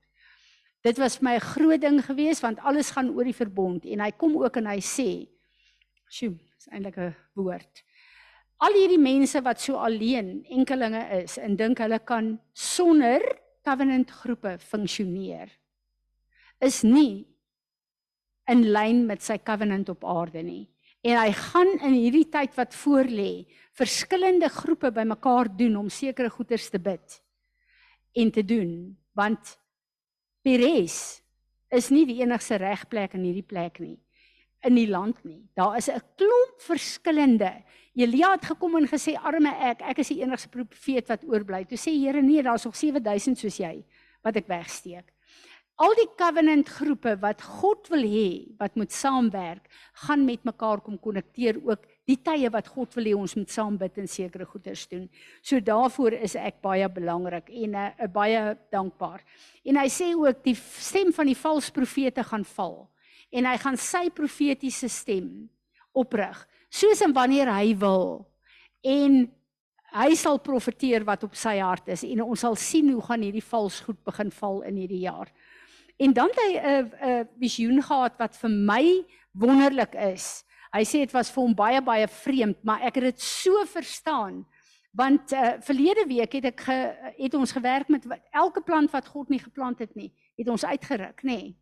[0.84, 4.10] Dit was my 'n groot ding geweest want alles gaan oor die verbond en hy
[4.10, 5.28] kom ook en hy sê,
[6.08, 7.84] "Sjoe, is eintlik 'n woord.
[8.58, 13.20] Al hierdie mense wat so alleen enkelinge is en dink hulle kan sonder
[13.62, 15.48] covenant groepe funksioneer
[16.60, 17.26] is nie
[18.48, 20.66] in lyn met sy covenant op aarde nie.
[21.06, 23.46] En hy gaan in hierdie tyd wat voorlê
[23.78, 27.20] verskillende groepe bymekaar doen om sekere goeders te bid
[28.18, 29.56] en te doen want
[30.42, 31.20] Peres
[31.74, 33.98] is nie die enigste regplek in hierdie plek nie
[34.66, 35.42] in die land nie.
[35.54, 37.62] Daar is 'n klomp verskillende.
[37.94, 41.64] Elia het gekom en gesê arme ek, ek is die enigste profeet wat oorbly.
[41.64, 43.84] Toe sê Here nee, daar's nog 7000 soos jy
[44.22, 45.12] wat ek wegsteek.
[45.78, 49.68] Al die covenant groepe wat God wil hê wat moet saamwerk,
[50.02, 53.76] gaan met mekaar kom konnekteer ook die tye wat God wil hê ons moet saam
[53.78, 55.04] bid en sekere goeders doen.
[55.38, 59.22] So daarvoor is ek baie belangrik en 'n uh, uh, baie dankbaar.
[59.64, 62.90] En hy sê ook die stem van die valse profete gaan val
[63.30, 65.48] en hy gaan sy profetiese stem
[65.92, 68.26] oprig soos en wanneer hy wil
[68.82, 69.28] en
[69.94, 73.44] hy sal profeteer wat op sy hart is en ons sal sien hoe gaan hierdie
[73.44, 75.30] vals goed begin val in hierdie jaar.
[75.98, 80.44] En dan het hy 'n 'n visioen gehad wat vir my wonderlik is.
[80.72, 84.46] Hy sê dit was vir hom baie baie vreemd, maar ek het dit so verstaan.
[84.92, 86.76] Want uh, verlede week het ek ge,
[87.18, 91.22] het ons gewerk met elke plant wat God nie geplant het nie, het ons uitgeruk,
[91.22, 91.37] nê.
[91.37, 91.56] Nee.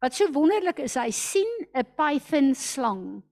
[0.00, 3.22] Wat so wonderlik is, hy sien 'n python slang.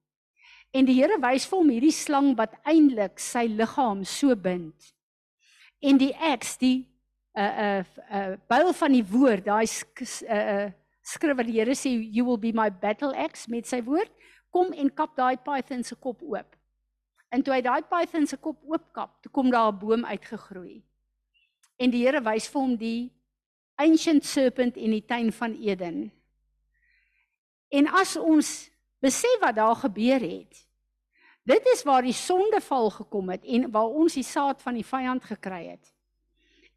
[0.70, 4.92] En die Here wys vir hom hierdie slang wat eintlik sy liggaam so bind.
[5.80, 6.87] En die axe, die
[7.38, 10.70] 'n uh, 'n uh, uh, byl van die woord, daai 'n uh, uh,
[11.02, 14.10] skrif wat die Here sê you will be my battle axe met sy woord,
[14.50, 16.56] kom en kap daai python se kop oop.
[17.30, 20.82] En toe hy daai python se kop oopkap, toe kom daar 'n boom uitgegroei.
[21.78, 23.12] En die Here wys vir hom die
[23.76, 26.10] ancient serpent in die tuin van Eden.
[27.70, 28.70] En as ons
[29.00, 30.66] besef wat daar gebeur het,
[31.44, 35.24] dit is waar die sondeval gekom het en waar ons die saad van die vyand
[35.24, 35.94] gekry het.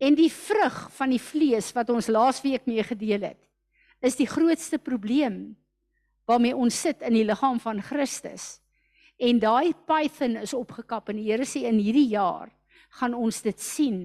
[0.01, 3.41] En die vrug van die vlees wat ons laasweek mee gedeel het,
[4.01, 5.53] is die grootste probleem
[6.25, 8.57] waarmee ons sit in die liggaam van Christus.
[9.21, 12.49] En daai python is opgekap en die Here sê in hierdie jaar
[12.97, 14.01] gaan ons dit sien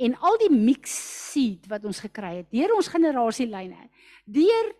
[0.00, 0.94] en al die mix
[1.30, 3.90] seed wat ons gekry het deur ons generasielyne,
[4.24, 4.72] deur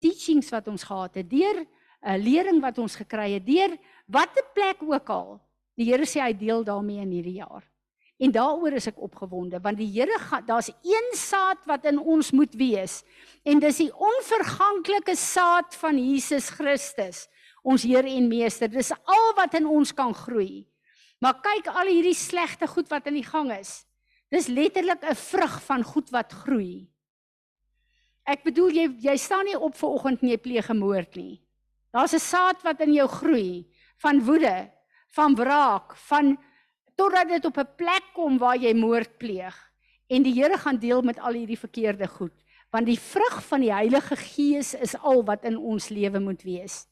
[0.00, 3.74] teachings wat ons gehad het, deur 'n uh, eh, lering wat ons gekry het, deur
[4.06, 5.40] watter plek ook al.
[5.74, 7.66] Die Here sê hy deel daarmee in hierdie jaar.
[8.18, 12.32] En daaroor is ek opgewonde want die Here gaan daar's een saad wat in ons
[12.34, 13.02] moet wees
[13.46, 17.28] en dis die onverganklike saad van Jesus Christus
[17.62, 18.70] ons Heer en Meester.
[18.70, 20.66] Dis al wat in ons kan groei.
[21.22, 23.84] Maar kyk al hierdie slegte goed wat in die gang is.
[24.30, 26.88] Dis letterlik 'n vrug van goed wat groei.
[28.26, 31.42] Ek bedoel jy jy staan nie op ver oggend en jy pleeg 'n moord nie.
[31.92, 34.70] Daar's 'n saad wat in jou groei van woede,
[35.08, 36.38] van wraak, van
[36.98, 39.56] totdat dit op 'n plek kom waar jy moord pleeg
[40.08, 42.34] en die Here gaan deel met al hierdie verkeerde goed
[42.70, 46.84] want die vrug van die Heilige Gees is al wat in ons lewe moet wees.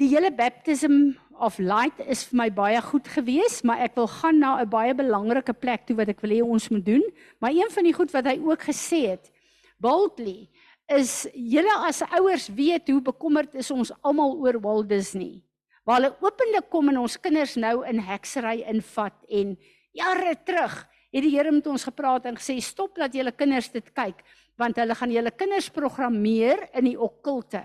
[0.00, 4.38] Die hele baptism of light is vir my baie goed gewees, maar ek wil gaan
[4.38, 7.04] na 'n baie belangrike plek toe wat ek wil hê ons moet doen.
[7.40, 9.30] Maar een van die goed wat hy ook gesê het,
[9.78, 10.48] boldly,
[10.88, 15.42] is julle as ouers weet hoe bekommerd is ons almal oor Walt Disney.
[15.90, 19.56] Waar hulle openlik kom en ons kinders nou in heksery invat en
[19.98, 20.76] jare terug
[21.10, 24.20] het die Here met ons gepraat en gesê stop dat julle kinders dit kyk
[24.60, 27.64] want hulle gaan julle kinders programmeer in die okkulte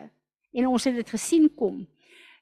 [0.58, 1.84] en ons het dit gesien kom.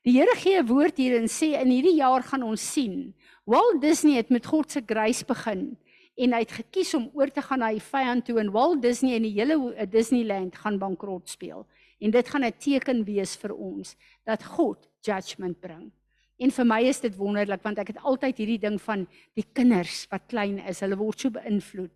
[0.08, 3.13] Die Here gee 'n woord hier en sê in hierdie jaar gaan ons sien.
[3.43, 5.76] Walt Disney het met God se grace begin
[6.15, 9.15] en hy het gekies om oor te gaan na die vyand toe en Walt Disney
[9.15, 11.67] en die hele Disneyland gaan bankrot speel.
[12.04, 15.92] En dit gaan 'n teken wees vir ons dat God judgment bring.
[16.38, 20.08] En vir my is dit wonderlik want ek het altyd hierdie ding van die kinders
[20.12, 21.92] wat klein is, hulle word so beïnvloed.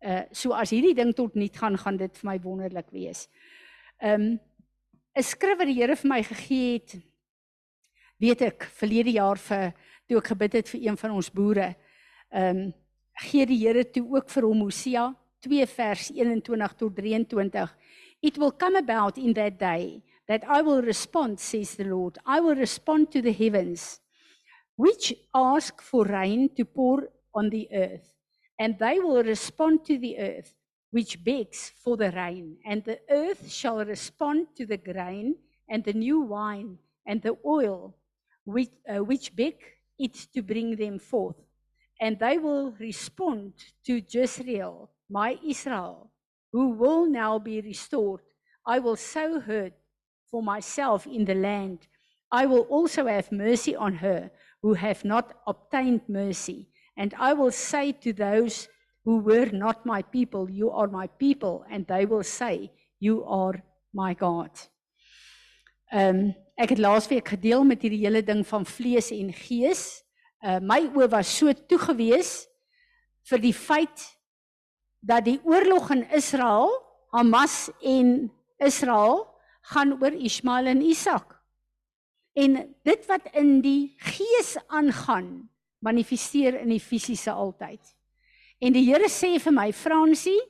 [0.00, 3.28] Uh so as hierdie ding tot nul gaan, gaan dit vir my wonderlik wees.
[4.00, 4.40] Um
[5.14, 6.96] 'n skrif wat die Here vir my gegee het
[8.18, 9.74] weet ek verlede jaar vir
[10.08, 11.74] toe ek gebid het vir een van ons boere.
[12.32, 12.72] Um,
[13.28, 17.74] gee die Here toe ook vir hom Hosea 2 vers 21 tot 23.
[18.22, 22.18] It will come about in that day that I will respond says the Lord.
[22.24, 24.00] I will respond to the heavens
[24.76, 28.14] which ask for rain to pour on the earth
[28.58, 30.54] and they will respond to the earth
[30.92, 35.34] which begs for the rain and the earth shall respond to the grain
[35.68, 37.96] and the new wine and the oil
[38.44, 39.56] which, uh, which beg
[39.98, 41.36] it to bring them forth.
[42.00, 43.54] And they will respond
[43.86, 46.11] to Jezreel, my Israel,
[46.52, 48.20] who will now be restored.
[48.66, 49.70] I will sow her
[50.30, 51.86] for myself in the land.
[52.30, 54.30] I will also have mercy on her
[54.62, 56.68] who have not obtained mercy.
[56.96, 58.68] And I will say to those
[59.04, 61.64] who were not my people, You are my people.
[61.70, 64.50] And they will say, You are my God.
[65.92, 69.82] Um, ek het laasweek gedeel met hierdie hele ding van vlees en gees.
[70.40, 72.46] Uh my oë was so toegewees
[73.28, 74.06] vir die feit
[75.02, 76.70] dat die oorlog in Israel,
[77.12, 78.30] Hamas en
[78.62, 79.26] Israel
[79.74, 81.34] gaan oor Ismael en Isak.
[82.32, 85.50] En dit wat in die gees aangaan,
[85.82, 87.82] manifesteer in die fisiese altyd.
[88.62, 90.40] En die Here sê vir my, Fransie,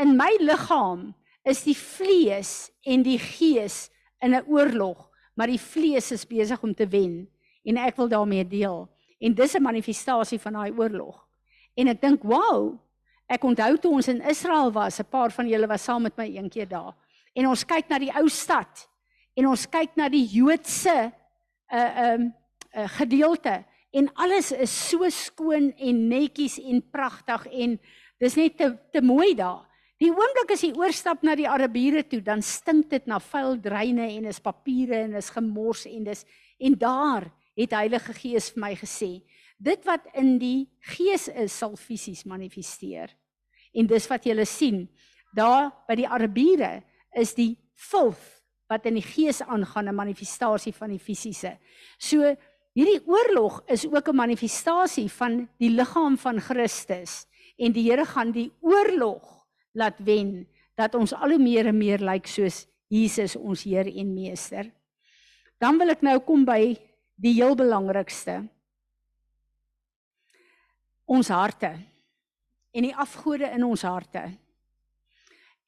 [0.00, 1.10] In my liggaam
[1.44, 3.90] is die vlees en die gees
[4.24, 7.28] in 'n oorlog, maar die vlees is besig om te wen
[7.64, 8.88] en ek wil daarmee deel.
[9.20, 11.28] En dis 'n manifestasie van daai oorlog.
[11.74, 12.78] En ek dink, "Wow,
[13.32, 16.28] ek onthou toe ons in Israel was, 'n paar van julle was saam met my
[16.28, 16.94] een keer daar.
[17.34, 18.88] En ons kyk na die ou stad
[19.36, 21.12] en ons kyk na die Joodse
[21.72, 22.34] uh um
[22.76, 27.78] uh, gedeelte en alles is so skoon en netjies en pragtig en
[28.18, 29.68] dis net te te mooi daar.
[30.02, 34.08] Die oomblik as jy oorstap na die Arabiere toe, dan stink dit na vuil dreine
[34.16, 36.24] en is papiere en is gemors en dis
[36.58, 39.22] en daar het Heilige Gees vir my gesê,
[39.62, 40.66] dit wat in die
[40.96, 43.12] gees is sal fisies manifesteer.
[43.72, 44.88] En dis wat jy sien.
[45.34, 46.82] Daar by die Arabiere
[47.16, 48.42] is die filth
[48.72, 51.58] wat in die gees aangaan 'n manifestasie van die fisiese.
[51.98, 52.36] So
[52.74, 57.26] hierdie oorlog is ook 'n manifestasie van die liggaam van Christus
[57.58, 61.98] en die Here gaan die oorlog laat wen dat ons al hoe meer en meer
[61.98, 64.70] lyk soos Jesus ons Heer en Meester.
[65.58, 66.76] Dan wil ek nou kom by
[67.14, 68.48] die heel belangrikste.
[71.04, 71.78] Ons harte
[72.72, 74.24] en die afgode in ons harte.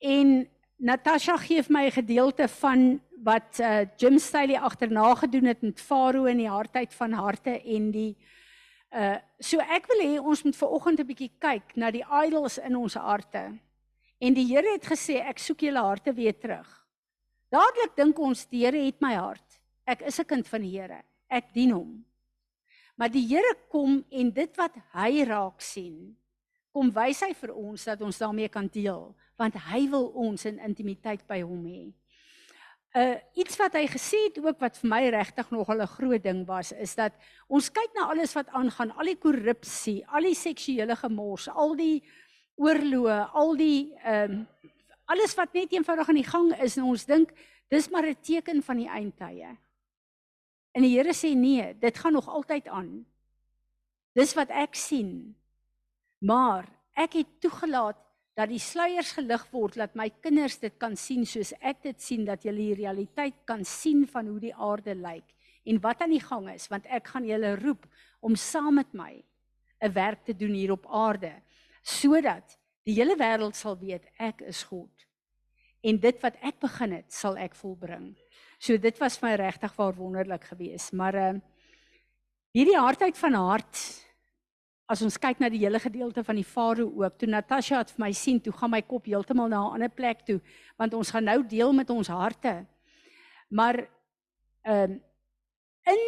[0.00, 0.34] En
[0.76, 5.80] Natasha gee vir my 'n gedeelte van wat uh, Jim Staley agterna gedoen het met
[5.80, 8.16] Farao in die hartheid van harte en die
[8.94, 12.58] uh so ek wil hê ons moet ver oggend 'n bietjie kyk na die idols
[12.58, 13.58] in ons harte.
[14.20, 16.68] En die Here het gesê ek soek julle harte weer terug.
[17.50, 19.60] Dadelik dink ons die Here het my hart.
[19.86, 21.02] Ek is 'n kind van die Here
[21.34, 22.04] ek dien hom.
[22.98, 26.14] Maar die Here kom en dit wat hy raak sien,
[26.74, 30.58] kom wys hy vir ons dat ons daarmee kan deel, want hy wil ons in
[30.58, 31.84] intimiteit by hom hê.
[32.94, 36.42] Uh iets wat hy gesê het ook wat vir my regtig nogal 'n groot ding
[36.46, 37.12] was, is dat
[37.48, 42.02] ons kyk na alles wat aangaan, al die korrupsie, al die seksuele gemors, al die
[42.56, 44.46] oorloë, al die ehm um,
[45.04, 47.34] alles wat net eenvoudig aan die gang is en ons dink
[47.68, 49.58] dis maar 'n teken van die eindtye.
[50.72, 53.06] En die Here sê nee, dit gaan nog altyd aan.
[54.12, 55.36] Dis wat ek sien.
[56.18, 57.98] Maar ek het toegelaat
[58.34, 62.24] dat die sluiers gelig word dat my kinders dit kan sien soos ek dit sien
[62.26, 65.30] dat julle die realiteit kan sien van hoe die aarde lyk
[65.64, 67.86] en wat aan die gang is want ek gaan julle roep
[68.26, 69.22] om saam met my
[69.80, 71.32] 'n werk te doen hier op aarde
[71.82, 74.90] sodat die hele wêreld sal weet ek is God.
[75.84, 78.14] En dit wat ek begin het, sal ek volbring.
[78.58, 81.32] So dit was my regtig waar wonderlik geweest, maar uh,
[82.56, 83.80] hierdie hartheid van hart
[84.86, 88.04] as ons kyk na die hele gedeelte van die farao ook, toe Natasha het vir
[88.04, 90.40] my sien, toe gaan my kop heeltemal na 'n ander plek toe,
[90.76, 92.66] want ons gaan nou deel met ons harte.
[93.48, 93.88] Maar
[94.64, 95.00] ehm uh,
[95.86, 96.00] in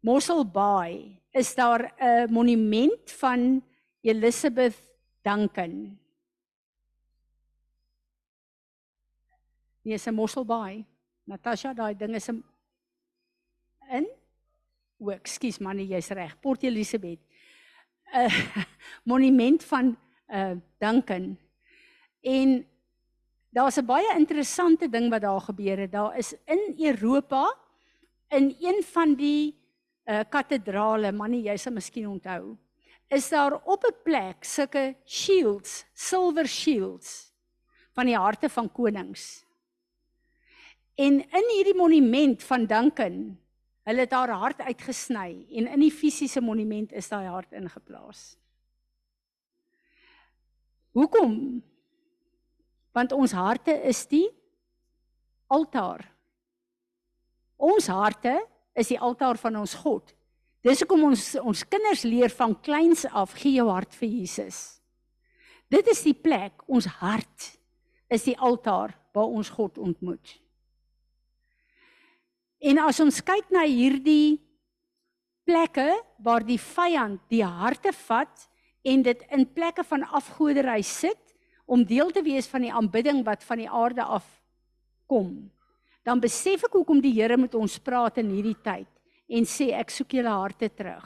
[0.00, 3.62] Mossel Bay is daar 'n monument van
[4.00, 4.76] Elizabeth
[5.22, 5.98] Duncan.
[9.82, 10.86] Nee, is 'n Mossel Bay.
[11.24, 12.44] Natasha, daai ding is in
[13.90, 14.06] in
[15.00, 16.40] O, ekskuus man, jy's reg.
[16.40, 17.20] Port Elizabeth.
[18.12, 18.64] 'n uh,
[19.10, 19.96] Monument van
[20.28, 21.38] uh Duncan.
[22.20, 22.66] En
[23.50, 25.92] daar's 'n baie interessante ding wat daar gebeur het.
[25.92, 27.56] Daar is in Europa
[28.28, 29.56] in een van die
[30.04, 32.56] uh katedrale, man, jy sal miskien onthou,
[33.08, 37.32] is daar op 'n plek sulke shields, silver shields
[37.92, 39.44] van die harte van konings.
[40.94, 43.38] En in hierdie monument van Duncan,
[43.88, 48.36] hulle het haar hart uitgesny en in die fisiese monument is daai hart ingeplaas.
[50.96, 51.62] Hoekom?
[52.92, 54.26] Want ons harte is die
[55.48, 56.04] altaar.
[57.56, 58.34] Ons harte
[58.78, 60.12] is die altaar van ons God.
[60.66, 64.58] Dis hoekom ons ons kinders leer van kleins af gee jou hart vir Jesus.
[65.70, 67.52] Dit is die plek, ons hart
[68.08, 70.36] is die altaar waar ons God ontmoet.
[72.58, 74.40] En as ons kyk na hierdie
[75.46, 75.86] plekke
[76.22, 78.48] waar die vyand die harte vat
[78.88, 81.22] en dit in plekke van afgoderry sit
[81.68, 84.26] om deel te wees van die aanbidding wat van die aarde af
[85.08, 85.48] kom,
[86.04, 88.88] dan besef ek hoekom die Here met ons praat in hierdie tyd
[89.28, 91.04] en sê ek soek julle harte terug.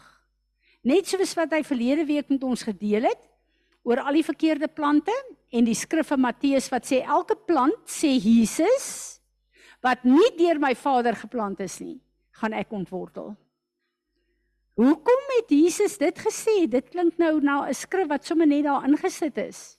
[0.86, 3.22] Net soos wat hy verlede week met ons gedeel het
[3.86, 5.14] oor al die verkeerde plante
[5.52, 9.20] en die skrif van Matteus wat sê elke plant sê Jesus
[9.82, 11.98] wat nie deur my Vader geplant is nie,
[12.40, 13.34] gaan ek ontwortel.
[14.78, 16.64] Hoekom het Jesus dit gesê?
[16.70, 19.78] Dit klink nou na 'n skrif wat sommer net daar ingesit is.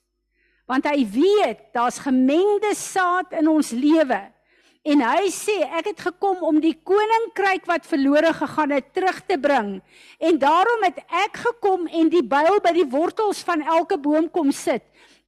[0.66, 4.32] Want hy weet daar's gemengde saad in ons lewe.
[4.84, 9.38] En hy sê ek het gekom om die koninkryk wat verlore gegaan het terug te
[9.38, 9.82] bring.
[10.20, 14.52] En daarom het ek gekom en die byl by die wortels van elke boom kom
[14.52, 14.82] sit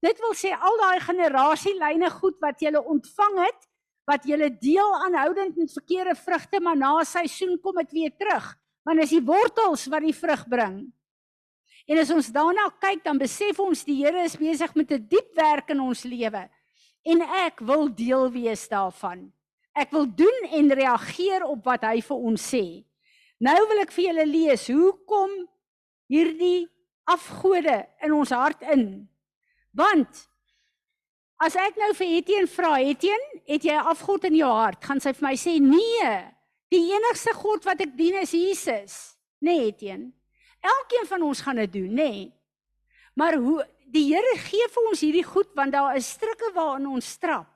[0.05, 3.69] Dit wil sê al daai generasielyne goed wat jy ontvang het,
[4.07, 8.55] wat jy deel aanhoudend met verkeerde vrugte, maar na seisoen kom dit weer terug.
[8.87, 10.77] Want is die wortels wat die vrug bring.
[11.87, 15.35] En as ons daarna kyk, dan besef ons die Here is besig met 'n diep
[15.35, 16.49] werk in ons lewe.
[17.05, 19.33] En ek wil deel wees daarvan.
[19.75, 22.85] Ek wil doen en reageer op wat hy vir ons sê.
[23.39, 25.31] Nou wil ek vir julle lees hoe kom
[26.09, 26.69] hierdie
[27.05, 29.09] afgode in ons hart in.
[29.77, 30.29] Want
[31.37, 34.85] As ek nou vir Etienne vra, Etienne, het jy 'n afgod in jou hart?
[34.85, 36.33] Gaan sy vir my sê, "Nee,
[36.71, 40.13] die enigste God wat ek dien is Jesus." Nee, Etienne.
[40.63, 42.11] Elkeen van ons gaan dit doen, nê?
[42.11, 42.33] Nee.
[43.15, 47.11] Maar hoe die Here gee vir ons hierdie goed want daar is strikke waarin ons
[47.11, 47.47] strap.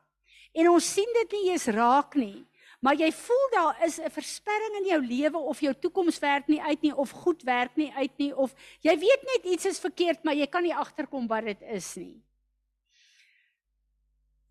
[0.54, 2.46] En ons sien dit nie eens raak nie.
[2.80, 6.60] Maar jy voel daar is 'n versperring in jou lewe of jou toekoms werk nie
[6.60, 10.24] uit nie of goed werk nie uit nie of jy weet net iets is verkeerd
[10.24, 12.22] maar jy kan nie agterkom wat dit is nie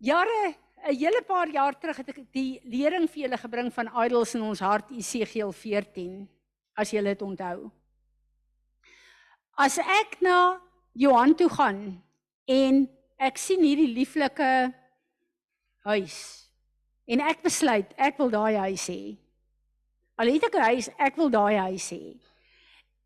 [0.00, 0.56] jare
[0.88, 4.42] 'n hele paar jaar terug het ek die lering vir julle gebring van idols in
[4.42, 6.28] ons hart Esegiel 14
[6.74, 7.70] as julle dit onthou.
[9.58, 10.60] As ek na
[10.94, 12.02] Johan toe gaan
[12.48, 12.88] en
[13.18, 14.72] ek sien hierdie lieflike
[15.84, 16.48] huis
[17.06, 19.18] en ek besluit ek wil daai huis hê.
[20.16, 22.16] Al het ek 'n huis, ek wil daai huis hê.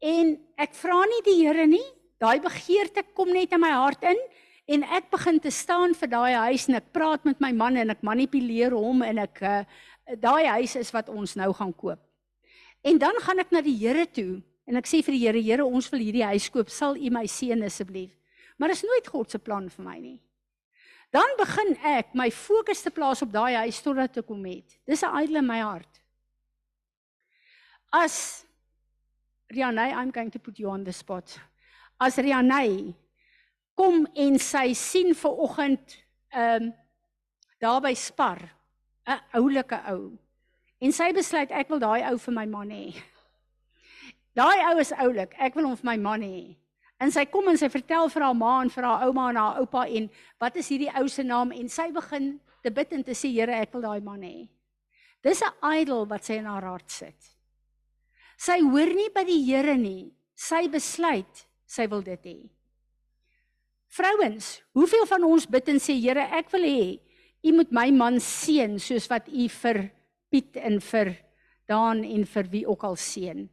[0.03, 4.16] En ek vra nie die Here nie, daai begeerte kom net in my hart in
[4.66, 7.92] en ek begin te staan vir daai huis en ek praat met my man en
[7.92, 9.60] ek manipuleer hom en ek uh,
[10.20, 12.00] daai huis is wat ons nou gaan koop.
[12.84, 15.64] En dan gaan ek na die Here toe en ek sê vir die Here, Here,
[15.64, 18.12] ons wil hierdie huis koop, sal U my seën asseblief.
[18.56, 20.18] Maar dit is nooit God se plan vir my nie.
[21.14, 24.78] Dan begin ek my fokus te plaas op daai huis totdat ek kom het.
[24.86, 26.00] Dis 'n idol in my hart.
[27.92, 28.44] As
[29.52, 31.38] Rianey, I'm going to put you on the spot.
[32.00, 32.94] As Rianey
[33.75, 35.99] kom en sy sien ver oggend
[36.35, 36.72] ehm um,
[37.61, 38.41] daar by Spar
[39.07, 40.18] 'n oulike ou.
[40.81, 42.93] En sy besluit ek wil daai ou vir my man hê.
[44.35, 46.57] Daai ou is oulik, ek wil hom vir my man hê.
[47.01, 49.61] En sy kom en sy vertel vir haar ma en vir haar ouma en haar
[49.62, 50.09] oupa en
[50.41, 53.55] wat is hierdie ou se naam en sy begin te bid en te sê Here,
[53.61, 54.49] ek wil daai man hê.
[55.22, 57.31] Dis 'n idol wat sy in haar hart sit.
[58.37, 60.12] Sy hoor nie by die Here nie.
[60.35, 62.39] Sy besluit sy wil dit hê.
[63.95, 66.86] Vrouens, hoeveel van ons bid en sê Here, ek wil hê
[67.45, 69.84] U moet my man seën soos wat U vir
[70.32, 71.12] Piet en vir
[71.70, 73.45] Daan en vir wie ook al seën.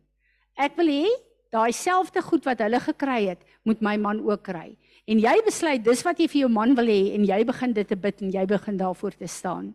[0.58, 1.12] Ek wil hê
[1.52, 4.72] daai selfde goed wat hulle gekry het, moet my man ook kry.
[5.06, 7.88] En jy besluit dis wat jy vir jou man wil hê en jy begin dit
[7.88, 9.72] te bid en jy begin daarvoor te staan.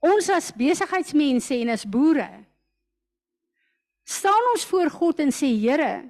[0.00, 2.28] Ons as besigheidsmense en as boere
[4.08, 6.08] staan ons voor God en sê Here,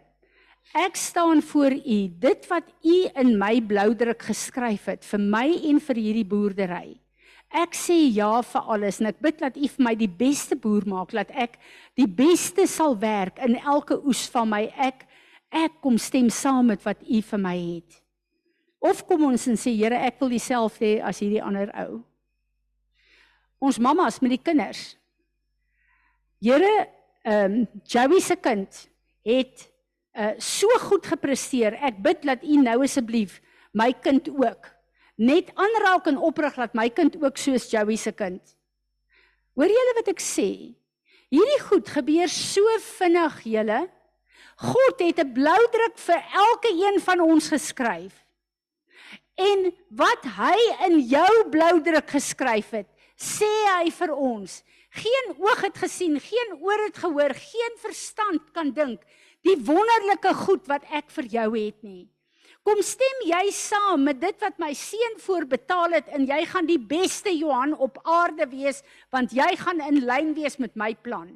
[0.70, 5.80] Ek staan voor u, dit wat u in my bloudruk geskryf het vir my en
[5.82, 7.00] vir hierdie boerdery.
[7.50, 10.86] Ek sê ja vir alles en ek bid dat u vir my die beste boer
[10.86, 11.56] maak, dat ek
[11.98, 14.68] die beste sal werk in elke oes van my.
[14.78, 15.02] Ek
[15.50, 17.98] ek kom stem saam met wat u vir my het.
[18.78, 22.04] Of kom ons en sê Here, ek wil dieselfde hê as hierdie ander ou.
[23.60, 24.94] Ons mammas met die kinders.
[26.40, 26.86] Here,
[27.26, 28.86] ehm um, Joey se kind
[29.26, 29.66] het
[30.14, 31.76] uh so goed gepresteer.
[31.82, 33.40] Ek bid dat U nou asseblief
[33.72, 34.70] my kind ook
[35.20, 38.40] net aanraak en oprig dat my kind ook soos Joey se kind.
[39.54, 40.74] Hoor julle wat ek sê?
[41.30, 43.80] Hierdie goed gebeur so vinnig, julle.
[44.60, 48.24] God het 'n blou druk vir elke een van ons geskryf.
[49.36, 50.58] En wat hy
[50.88, 54.62] in jou blou druk geskryf het, sê hy vir ons.
[54.90, 59.00] Geen oog het gesien, geen oor het gehoor, geen verstand kan dink
[59.46, 62.08] die wonderlike goed wat ek vir jou het nie.
[62.66, 66.80] Kom stem jy saam met dit wat my seun voorbetaal het en jy gaan die
[66.80, 68.82] beste Johan op aarde wees
[69.14, 71.32] want jy gaan in lyn wees met my plan.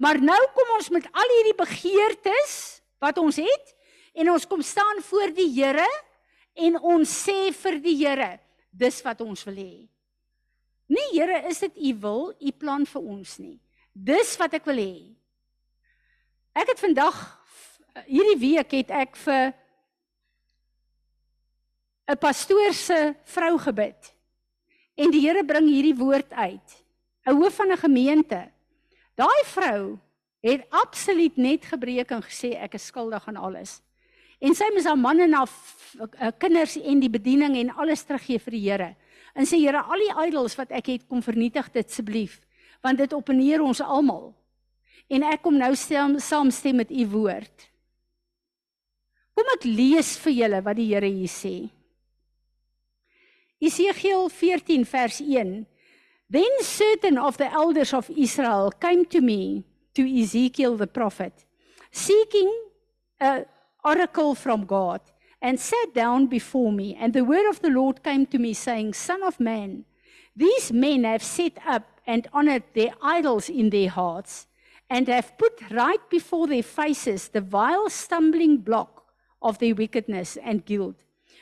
[0.00, 2.56] Maar nou kom ons met al hierdie begeertes
[3.04, 3.74] wat ons het
[4.16, 5.88] en ons kom staan voor die Here
[6.56, 8.32] en ons sê vir die Here
[8.72, 9.84] dis wat ons wil hê.
[10.88, 13.56] Nee Here, is dit u wil, u plan vir ons nie.
[13.92, 14.96] Dis wat ek wil hê.
[16.56, 17.16] Ek het vandag
[18.08, 19.52] hierdie week het ek vir
[22.08, 24.14] 'n pastoor se vrou gebid.
[24.96, 26.84] En die Here bring hierdie woord uit.
[27.26, 28.48] 'n Hoof van 'n gemeente.
[29.14, 29.98] Daai vrou
[30.40, 33.82] het absoluut net gebreek en gesê ek is skuldig aan alles.
[34.40, 35.48] En sy moes haar man en haar
[36.18, 38.96] eh, kinders en die bediening en alles teruggee vir die Here.
[39.34, 42.40] En sê Here, al die idols wat ek het, kom vernietig dit asseblief,
[42.80, 44.34] want dit opneer ons almal
[45.08, 47.68] en ek kom nou saam saamstem met u woord.
[49.36, 51.56] Kom ek lees vir julle wat die Here hier sê.
[53.60, 55.66] Esegiel 14 vers 1
[56.28, 61.46] Then certain of the elders of Israel came to me to Ezekiel the prophet
[61.90, 62.52] seeking
[63.20, 63.46] a
[63.84, 65.00] oracle from God
[65.40, 68.94] and sat down before me and the word of the Lord came to me saying
[68.94, 69.84] son of man
[70.34, 74.46] these men have set up and honored their idols in their hearts
[74.88, 79.04] and have put right before their faces the vile stumbling block
[79.42, 80.96] of their wickedness and guilt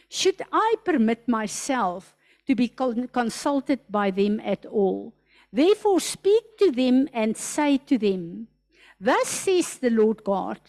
[0.09, 2.14] should I permit myself
[2.47, 5.14] to be consulted by them at all.
[5.53, 8.49] Therefore, speak to them and say to them,
[9.01, 10.61] Thus says the Lord God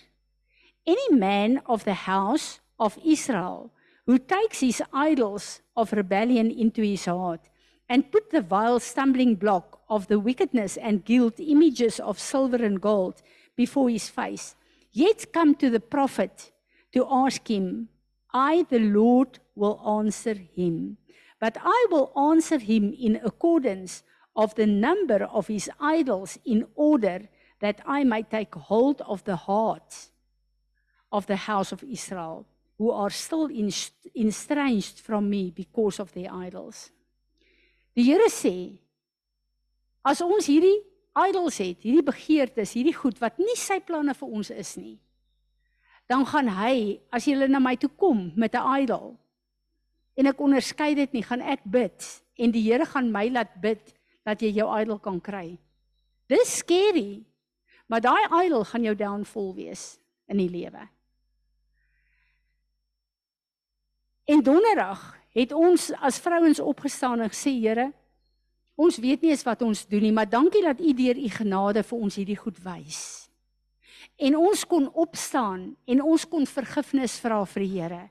[0.85, 3.71] Any man of the house of Israel
[4.05, 7.41] who takes his idols of rebellion into his heart
[7.89, 12.81] and put the vile stumbling block of the wickedness and guilt images of silver and
[12.81, 13.21] gold
[13.55, 14.55] before his face,
[14.91, 16.51] yet come to the prophet
[16.93, 17.89] to ask him,
[18.33, 20.97] I, the Lord, will answer him.
[21.39, 24.03] But I will answer him in accordance
[24.35, 27.29] of the number of his idols in order
[27.59, 30.09] that I may take hold of the heart
[31.11, 32.45] of the house of Israel
[32.77, 33.49] who are still
[34.15, 36.91] estranged from me because of their idols.
[37.95, 38.77] Die Here sê
[40.05, 40.77] as ons hierdie
[41.25, 44.97] idols het, hierdie begeertes, hierdie goed wat nie sy planne vir ons is nie,
[46.05, 49.15] dan gaan hy as jy na my toe kom met 'n idol,
[50.15, 52.05] en ek onderskei dit nie, gaan ek bid
[52.37, 53.93] en die Here gaan my laat bid
[54.25, 55.57] dat jy jou idol kan kry.
[56.27, 57.23] Dis scary.
[57.87, 60.87] Maar daai idol gaan jou downfall wees in die lewe.
[64.25, 65.03] En donderdag
[65.37, 67.91] het ons as vrouens opgestaan en gesê Here,
[68.75, 71.83] ons weet nie eens wat ons doen nie, maar dankie dat U deur U genade
[71.83, 72.99] vir ons hierdie goed wys.
[74.15, 78.03] En ons kon opstaan en ons kon vergifnis vra vir die Here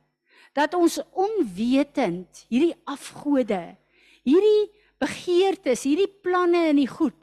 [0.55, 3.75] dat ons onwetend hierdie afgode,
[4.23, 4.69] hierdie
[5.03, 7.17] begeertes, hierdie planne in die goed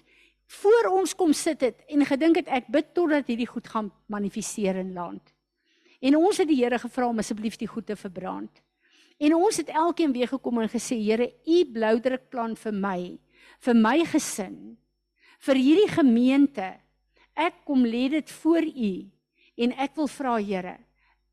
[0.52, 4.82] voor ons kom sit het en gedink het ek bid totdat hierdie goed gaan manifesteer
[4.82, 5.24] in land.
[6.02, 8.52] En ons het die Here gevra om asseblief die goed te verbrand.
[9.22, 13.00] En ons het elkeen weer gekom en gesê Here, u bloudrukplan vir my,
[13.62, 14.78] vir my gesin,
[15.42, 16.74] vir hierdie gemeente,
[17.38, 18.94] ek kom lê dit voor u
[19.62, 20.78] en ek wil vra Here,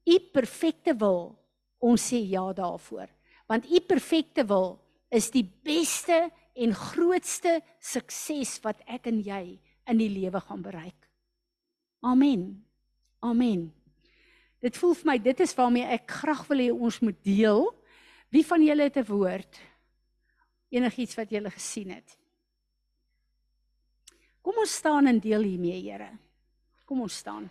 [0.08, 1.38] u perfekte wil
[1.78, 3.06] Ons sê ja daarvoor.
[3.48, 4.78] Want u perfekte wil
[5.14, 9.58] is die beste en grootste sukses wat ek en jy
[9.88, 10.98] in die lewe gaan bereik.
[12.02, 12.64] Amen.
[13.24, 13.68] Amen.
[14.62, 17.68] Dit voel vir my dit is waarmee ek graag wil hê ons moet deel.
[18.34, 19.60] Wie van julle het 'n woord?
[20.68, 22.18] Enigiets wat julle gesien het?
[24.44, 26.10] Kom ons staan en deel hiermee, Here.
[26.88, 27.50] Kom ons staan.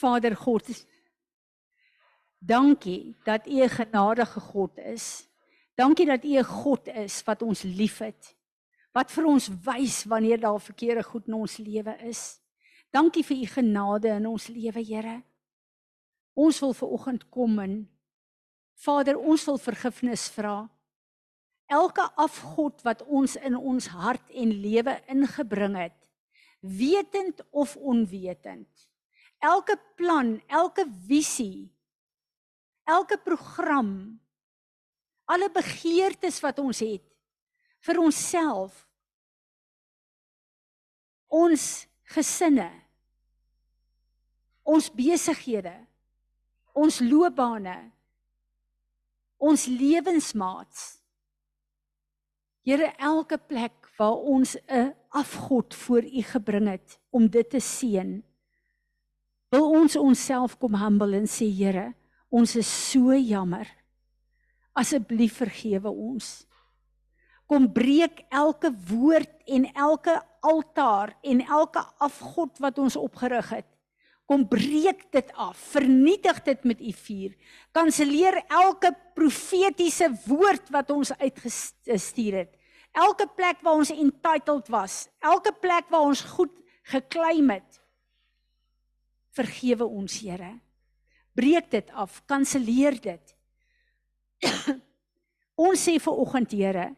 [0.00, 0.68] Vader God.
[2.38, 5.28] Dankie dat U 'n genadige God is.
[5.74, 8.36] Dankie dat U 'n God is wat ons liefhet.
[8.92, 12.40] Wat vir ons wys wanneer daar verkeerde goed in ons lewe is.
[12.90, 15.22] Dankie vir U genade in ons lewe, Here.
[16.34, 17.80] Ons wil ver oggend kom en
[18.80, 20.68] Vader, ons wil vergifnis vra.
[21.70, 25.98] Elke afgod wat ons in ons hart en lewe ingebring het,
[26.60, 28.90] wetend of onwetend
[29.40, 31.70] elke plan, elke visie,
[32.84, 34.20] elke program,
[35.24, 37.04] alle begeertes wat ons het
[37.86, 38.84] vir onsself,
[41.30, 41.64] ons
[42.12, 42.68] gesinne,
[44.68, 45.72] ons besighede,
[46.74, 47.76] ons loopbane,
[49.38, 50.98] ons lewensmaats.
[52.66, 58.22] Here elke plek waar ons 'n afgod voor U gebring het om dit te seën
[59.50, 61.90] wil ons onsself kom humble en sê Here,
[62.30, 63.66] ons is so jammer.
[64.78, 66.28] Asseblief vergewe ons.
[67.50, 70.14] Kom breek elke woord en elke
[70.46, 73.69] altaar en elke afgod wat ons opgerig het.
[74.30, 75.58] Kom breek dit af.
[75.72, 77.34] Vernietig dit met u vuur.
[77.74, 82.56] Kanselleer elke profetiese woord wat ons uitgestuur het.
[82.94, 86.54] Elke plek waar ons entitled was, elke plek waar ons goed
[86.90, 87.80] geklaim het
[89.36, 90.54] vergewe ons Here.
[91.36, 93.34] Breek dit af, kanselleer dit.
[95.68, 96.88] ons sê vir oggend Here,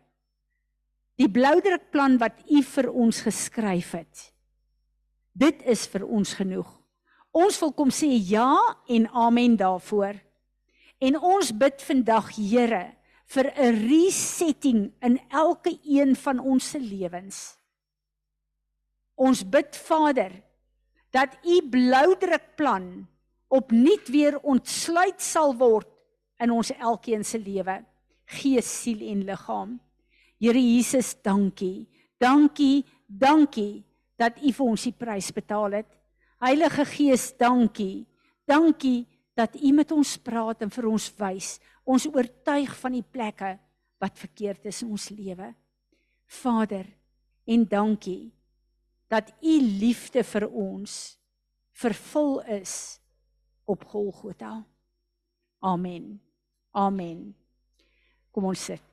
[1.20, 4.28] die bloudrukplan wat U vir ons geskryf het.
[5.33, 6.70] Dit is vir ons genoeg.
[7.33, 8.53] Ons wil kom sê ja
[8.93, 10.18] en amen daarvoor.
[11.01, 12.85] En ons bid vandag Here
[13.33, 17.57] vir 'n resetting in elke een van ons se lewens.
[19.16, 20.33] Ons bid Vader
[21.11, 23.09] dat u bloudrukplan
[23.49, 25.89] opnuut weer ontsluit sal word
[26.41, 27.85] in ons elkeen se lewe,
[28.24, 29.80] gees, siel en liggaam.
[30.41, 31.89] Here Jesus, dankie.
[32.18, 33.85] Dankie, dankie
[34.16, 36.01] dat u vir ons die prys betaal het.
[36.43, 38.07] Heilige Gees, dankie.
[38.45, 39.07] Dankie
[39.38, 41.55] dat u met ons praat en vir ons wys.
[41.86, 43.53] Ons oortuig van die plekke
[44.03, 45.53] wat verkeerd is in ons lewe.
[46.43, 46.86] Vader,
[47.47, 48.32] en dankie
[49.12, 51.16] dat u liefde vir ons
[51.78, 52.74] vervul is
[53.68, 54.62] op Golgotha.
[55.61, 56.16] Amen.
[56.72, 57.34] Amen.
[58.32, 58.91] Kom ons sit.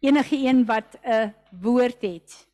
[0.00, 2.48] Enige een wat 'n woord het.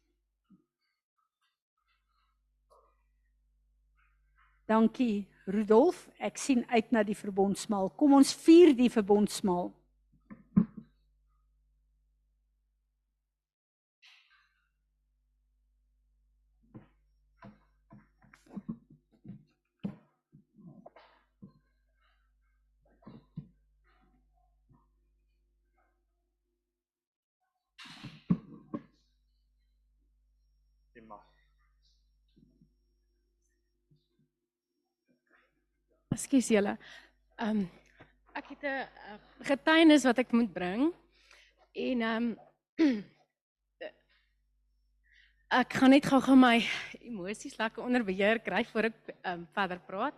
[4.66, 7.90] Dankie Rudolf, ek sien uit na die verbondsmaal.
[7.94, 9.70] Kom ons vier die verbondsmaal.
[36.16, 36.72] Ekskuus julle.
[37.36, 37.66] Ehm um,
[38.36, 39.16] ek het 'n uh,
[39.48, 40.88] getuienis wat ek moet bring.
[41.72, 42.28] En ehm
[42.80, 43.04] um,
[45.60, 46.64] ek gaan net gou-gou my
[47.00, 50.16] emosies lekker onder beheer kry voor ek ehm um, verder praat.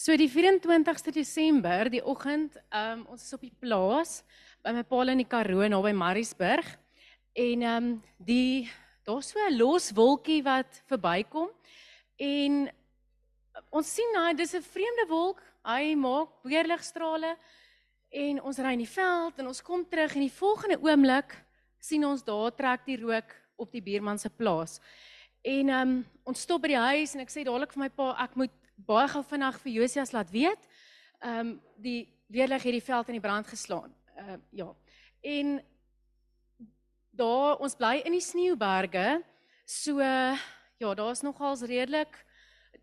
[0.00, 4.22] So die 24ste Desember, die oggend, ehm um, ons is op die plaas
[4.60, 6.66] by my paal in die Karoo naby Mariesburg.
[7.32, 8.68] En ehm um, die
[9.06, 11.48] daar's so 'n los wolkie wat verbykom
[12.16, 12.68] en
[13.70, 15.40] ons sien nou dis 'n vreemde wolk.
[15.64, 17.36] Hy maak weerligstrale
[18.10, 21.36] en ons ry in die veld en ons kom terug en die volgende oomblik
[21.78, 24.80] sien ons daar trek die rook op die buurman se plaas.
[25.42, 28.24] En ehm um, ons stop by die huis en ek sê dadelik vir my pa
[28.24, 30.68] ek moet baie gou vinnig vir Josias laat weet.
[31.22, 34.74] Ehm um, die weerlig het die veld in die brand geslaan uh ja.
[35.20, 35.60] En
[37.10, 39.20] daar ons bly in die sneeuberge.
[39.64, 42.14] So ja, daar's nogals redelik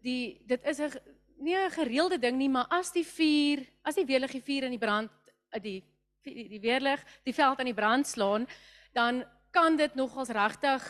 [0.02, 0.92] die dit is 'n
[1.38, 4.72] nie 'n gereelde ding nie, maar as die vuur, as die weerlig die vuur in
[4.72, 5.12] die brand
[5.52, 5.84] eh, die
[6.24, 8.48] die, die weerlig die veld aan die brand slaan,
[8.94, 10.84] dan kan dit nogals regtig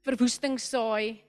[0.00, 1.22] verwoesting saai.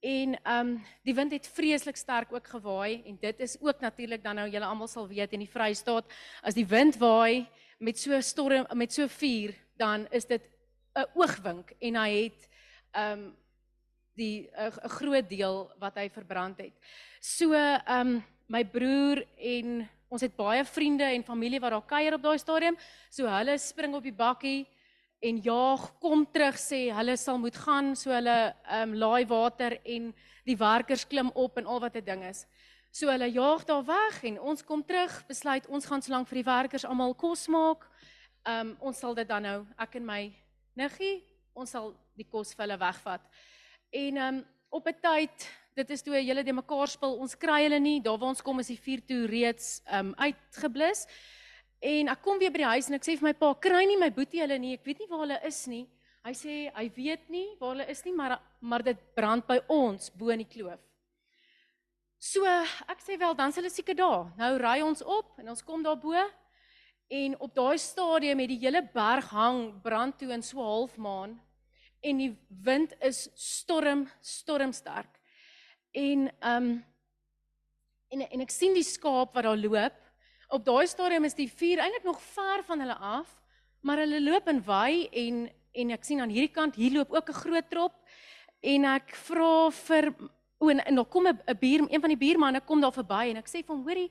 [0.00, 4.22] En ehm um, die wind het vreeslik sterk ook gewaai en dit is ook natuurlik
[4.22, 6.04] dan nou julle almal sal weet in die Vrystaat
[6.42, 7.46] as die wind waai,
[7.78, 10.42] met so storm met so vuur, dan is dit
[10.94, 12.48] 'n oogwink en hy het
[12.94, 13.36] um
[14.16, 16.72] die 'n groot deel wat hy verbrand het.
[17.20, 17.52] So
[17.88, 22.38] um my broer en ons het baie vriende en familie wat daar kuier op daai
[22.38, 22.76] stadium.
[23.10, 24.66] So hulle spring op die bakkie
[25.20, 30.14] en jaag kom terug sê hulle sal moet gaan so hulle um laai water en
[30.44, 32.46] die werkers klim op en al wat 'n ding is.
[32.94, 36.46] So hulle jaag daar weg en ons kom terug, besluit ons gaan solank vir die
[36.46, 37.82] werkers almal kos maak.
[38.46, 40.18] Um ons sal dit dan nou, ek en my
[40.78, 41.16] niggie,
[41.58, 43.26] ons sal die kos vir hulle wegvat.
[43.90, 44.38] En um
[44.78, 48.00] op 'n tyd, dit is toe 'n hele de mekaar spil, ons kry hulle nie,
[48.00, 51.06] daar waar ons kom is die vuur toe reeds um uitgeblus.
[51.82, 53.98] En ek kom weer by die huis en ek sê vir my pa, kry nie
[53.98, 55.88] my boetie hulle nie, ek weet nie waar hulle is nie.
[56.24, 60.10] Hy sê hy weet nie waar hulle is nie, maar maar dit brand by ons
[60.10, 60.93] bo in die kloof.
[62.24, 62.46] So
[62.88, 64.30] ek sê wel dan sal hulle seker daar.
[64.38, 66.16] Nou ry ons op en ons kom daar bo
[67.12, 71.34] en op daai stadium het die hele berg hang brand toe in so halfmaan
[72.00, 72.30] en die
[72.64, 75.20] wind is storm stormsterk.
[75.92, 76.70] En ehm um,
[78.14, 79.98] en en ek sien die skaap wat daar loop.
[80.48, 83.28] Op daai stadium is die vuur eintlik nog ver van hulle af,
[83.82, 85.44] maar hulle loop en waai en
[85.74, 87.92] en ek sien aan hierdie kant hier loop ook 'n groot trop
[88.62, 90.14] en ek vra vir
[90.58, 93.36] O en, en dan kom 'n buur, een van die buurmanne kom daar verby en
[93.36, 94.10] ek sê vir hom, hoorie,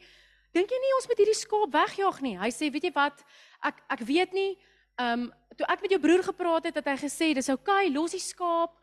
[0.53, 2.37] dink jy nie ons moet hierdie skaap wegjaag nie?
[2.37, 3.23] Hy sê, weet jy wat?
[3.63, 4.57] Ek ek weet nie.
[4.99, 7.93] Ehm um, toe ek met jou broer gepraat het, het hy gesê dis oukei, okay,
[7.93, 8.77] los die skaap.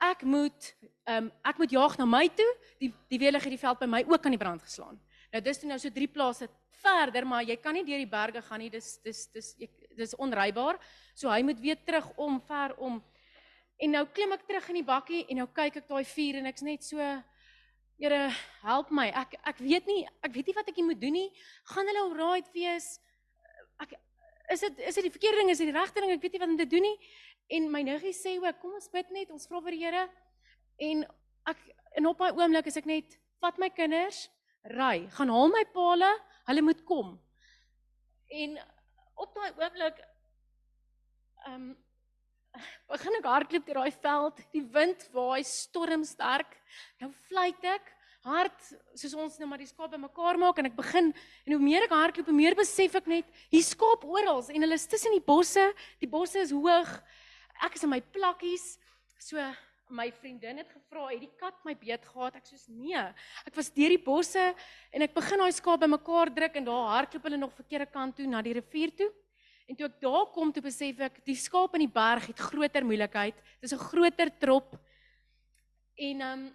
[0.00, 0.74] Ek moet
[1.06, 2.52] ehm um, ek moet jaag na my toe.
[2.78, 5.00] Die die weerlig het die veld by my ook aan die brand geslaan.
[5.32, 6.48] Nou dis toe nou so drie plase
[6.82, 8.70] verder, maar jy kan nie deur die berge gaan nie.
[8.70, 10.78] Dis dis dis ek, dis onrybaar.
[11.14, 13.02] So hy moet weer terug om ver om
[13.82, 16.48] En nou klim ek terug in die bakkie en nou kyk ek daai vuur en
[16.52, 17.00] ek's net so
[17.96, 18.28] Here,
[18.60, 19.06] help my.
[19.08, 21.30] Ek ek weet nie, ek weet nie wat ek moet doen nie.
[21.72, 22.90] Gaan hulle alright wees?
[23.80, 23.94] Ek
[24.52, 26.12] is dit is dit die verkeerde ding, is dit die regte ding?
[26.12, 26.96] Ek weet nie wat om te doen nie.
[27.56, 30.02] En my niggie sê ook, kom ons bid net, ons vra vir die Here.
[30.84, 31.06] En
[31.48, 31.62] ek
[31.96, 34.26] en op daai oomblik is ek net vat my kinders,
[34.76, 36.04] ry, gaan haal my paal,
[36.50, 37.14] hulle moet kom.
[38.28, 38.58] En
[39.16, 40.04] op daai oomblik
[41.46, 41.66] ehm um,
[42.92, 46.56] begin ek hardloop deur daai veld, die wind waai stormsterk.
[47.02, 47.92] Nou fluit ek
[48.26, 48.56] hard
[48.98, 51.94] soos ons nou maar die skaap bymekaar maak en ek begin en hoe meer ek
[51.94, 55.68] hardloop, hoe meer besef ek net hier skaap oral en hulle is tussen die bosse.
[56.02, 56.90] Die bosse is hoog.
[57.64, 58.74] Ek is in my plakkies.
[59.22, 59.40] So
[59.88, 63.14] my vriendin het gevra, "Het die kat my beet gehad?" Ek soos, "Nee."
[63.46, 64.54] Ek was deur die bosse
[64.92, 68.26] en ek begin daai skaap bymekaar druk en daar hardloop hulle nog verkeerde kant toe
[68.26, 69.12] na die rivier toe.
[69.66, 72.84] En toe ek daar kom, toe besef ek die skaap in die berg het groter
[72.86, 73.34] moeilikheid.
[73.60, 74.76] Dis 'n groter trop.
[75.96, 76.54] En ehm um,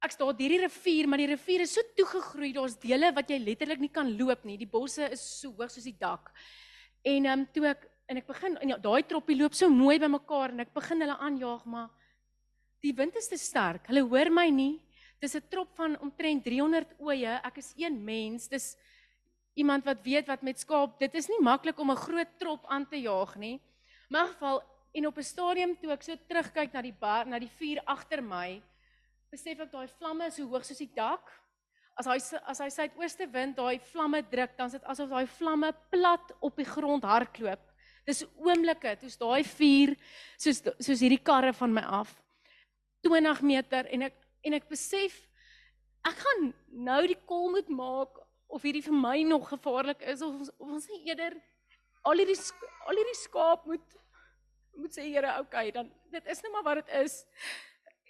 [0.00, 3.38] ek staan deur die rivier, maar die rivier is so toegegroei, daar's dele wat jy
[3.38, 4.56] letterlik nie kan loop nie.
[4.56, 6.32] Die bosse is so hoog soos die dak.
[7.04, 9.98] En ehm um, toe ek en ek begin en ja, daai troppie loop so mooi
[9.98, 11.88] bymekaar en ek begin hulle aanjaag, maar
[12.82, 13.86] die wind is te sterk.
[13.86, 14.80] Hulle hoor my nie.
[15.20, 17.40] Dis 'n trop van omtrent 300 oeye.
[17.44, 18.48] Ek is een mens.
[18.48, 18.76] Dis
[19.60, 22.86] iemand wat weet wat met skaap, dit is nie maklik om 'n groot trop aan
[22.88, 23.60] te jaag nie.
[24.10, 27.52] 'n geval en op 'n stadium toe ek so terugkyk na die bar, na die
[27.58, 28.62] vuur agter my,
[29.30, 31.30] besef ek daai vlamme is so hoog soos die dak.
[31.96, 35.72] As hy as hy suidooste wind daai vlamme druk, dan is dit asof daai vlamme
[35.90, 37.60] plat op die grond hardloop.
[38.06, 39.96] Dis oomblikke, toe's daai vuur
[40.38, 42.16] soos soos hierdie karre van my af
[43.02, 45.16] 20 meter en ek en ek besef
[46.08, 46.52] ek gaan
[46.88, 48.19] nou die kol moet maak
[48.50, 51.36] of hierdie vir my nog gevaarlik is of ons of ons nie eerder
[52.02, 52.38] al hierdie
[52.88, 53.98] al hierdie skaap moet
[54.80, 57.24] moet sê Here, okay, dan dit is net maar wat dit is.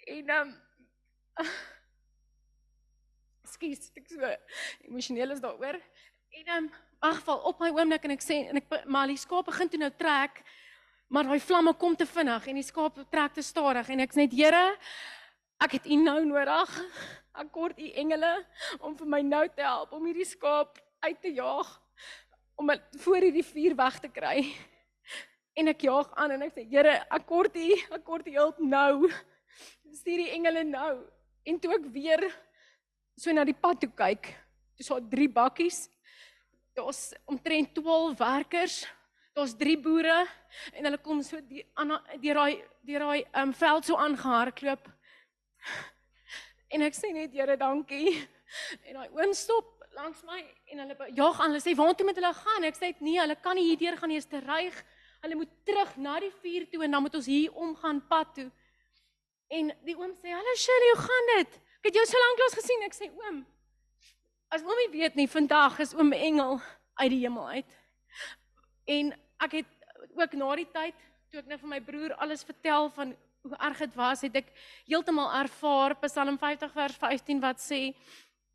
[0.07, 0.55] En ehm um,
[3.51, 4.29] Skus, ek so
[4.87, 5.79] emosioneel is daaroor.
[6.31, 6.71] En ehm um,
[7.01, 9.89] agval op my oomblik en ek sê en ek maar die skaap begin toe nou
[9.97, 10.43] trek,
[11.09, 14.23] maar daai vlamme kom te vinnig en die skaap trek te stadig en ek sê
[14.23, 14.65] net Here,
[15.65, 16.77] ek het U nou nodig.
[17.39, 18.31] Ek kort u engele
[18.79, 21.69] om vir my nou te help om hierdie skaap uit te jaag
[22.59, 24.43] om dit voor hierdie vuur weg te kry.
[25.57, 28.59] En ek jaag aan en ek sê Here, ek kort u, ek kort u hulp
[28.63, 29.09] nou.
[29.91, 30.93] Stuur die engele nou.
[31.47, 32.23] En toe ek weer
[33.19, 34.29] so na die pad toe kyk,
[34.77, 35.85] dis daar drie bakkies.
[36.77, 38.81] Daar's omtrent 12 werkers.
[39.35, 40.25] Daar's drie boere
[40.75, 41.63] en hulle kom so die
[42.19, 44.89] deur daai deur daai um, veld so aangehardloop.
[46.71, 48.15] En ek sê net Here, dankie.
[48.87, 50.41] En daai oom stop langs my
[50.71, 51.53] en hulle jaag aan.
[51.53, 54.09] Hulle sê, "Waar toe moet hulle gaan?" Ek sê, "Nee, hulle kan nie hierdeur gaan
[54.09, 54.75] nie, is te ruig.
[55.21, 58.51] Hulle moet terug na die vuur toe en dan moet ons hier omgaan pad toe."
[59.49, 61.59] En die oom sê, "Hallo Shirley, hoe gaan dit?
[61.79, 63.45] Ek het jou so lank lank gesien." Ek sê, "Oom,
[64.49, 66.61] as oomie weet nie, vandag is oom Engel
[66.95, 67.77] uit die hemel uit."
[68.85, 69.65] En ek het
[70.15, 70.95] ook na die tyd
[71.31, 74.51] toe ek net vir my broer alles vertel van hoe erg dit was, het ek
[74.85, 77.81] heeltemal ervaar Psalm 50 vers 15 wat sê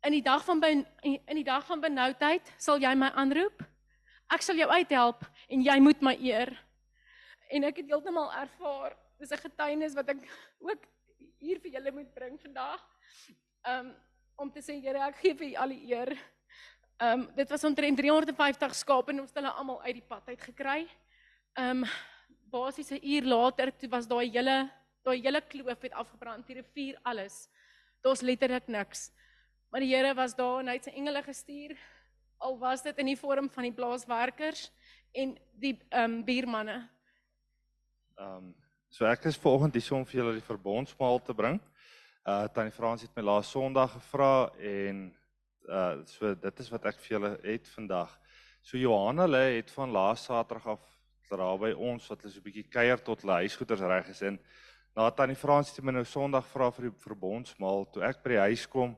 [0.05, 3.63] in die dag van in die dag van benoudheid sal jy my aanroep.
[4.31, 6.53] Ek sal jou uithelp en jy moet my eer.
[7.51, 10.23] En ek het heeltemal ervaar, dis 'n getuienis wat ek
[10.59, 10.85] ook
[11.39, 12.81] hier vir julle moet bring vandag.
[13.67, 13.95] Um
[14.37, 16.17] om te sê Here, ek gee vir u al die eer.
[17.01, 20.41] Um dit was omtrent 350 skape en ons het hulle almal uit die pad uit
[20.41, 20.87] gekry.
[21.57, 21.83] Um
[22.51, 24.69] basies 'n uur later toe was daai hele
[25.03, 27.47] daai hele kloof het afgebrand, die rivier alles.
[28.03, 29.11] Daar's letterlik niks.
[29.71, 31.75] Maar die Here was daar en hy het sy engele gestuur.
[32.37, 34.71] Al was dit in die vorm van die plaaswerkers
[35.13, 36.77] en die ehm um, buurmanne.
[38.17, 38.55] Ehm um,
[38.89, 41.59] so ek is vanoggend hier om vir julle die verbondsmaal te bring.
[42.27, 45.15] Uh Tannie Frans het my laas Sondag gevra en
[45.67, 48.19] uh so dit is wat ek vir julle het vandag.
[48.61, 50.96] So Johanna hulle het van laas Saterdag af
[51.35, 54.21] daar by ons wat hulle so 'n bietjie kuier tot hulle huisgoeders reg is.
[54.21, 54.39] En
[54.95, 57.85] na tannie Frans het my nou Sondag vra vir die verbondsmaal.
[57.91, 58.95] Toe ek by die huis kom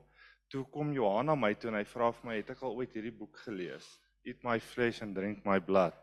[0.50, 3.14] toe kom Johanna my toe en hy vra vir my het ek al ooit hierdie
[3.14, 3.98] boek gelees?
[4.24, 5.94] Eat my flesh and drink my blood.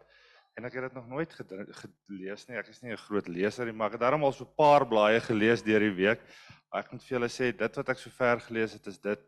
[0.57, 2.57] En ek het dit nog nooit gelees nie.
[2.57, 4.86] Ek is nie 'n groot leser nie maar ek het daarom al so 'n paar
[4.86, 6.19] blaaie gelees deur die week.
[6.73, 9.19] Ek moet vir julle sê dit wat ek sover gelees het is dit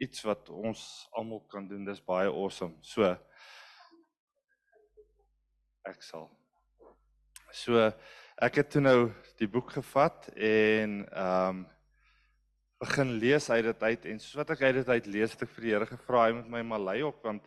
[0.00, 1.84] iets wat ons almal kan doen.
[1.84, 2.76] Dis baie awesome.
[2.80, 3.16] So
[5.88, 6.28] ek sal.
[7.52, 7.90] So
[8.42, 11.62] ek het toe nou die boek gevat en ehm um,
[12.82, 15.52] begin lees uit dit uit en soos wat ek uit dit uit lees het ek
[15.54, 17.44] vir die Here gevra hy moet my maar lei op want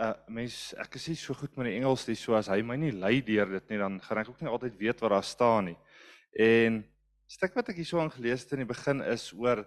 [0.00, 2.78] uh mens ek is nie so goed met die Engels nie so as hy my
[2.80, 5.68] nie lei deur dit nie dan gaan ek ook nie altyd weet wat daar staan
[5.68, 5.76] nie.
[6.32, 6.80] En
[7.28, 9.66] stuk wat ek hierso aan gelees het in die begin is oor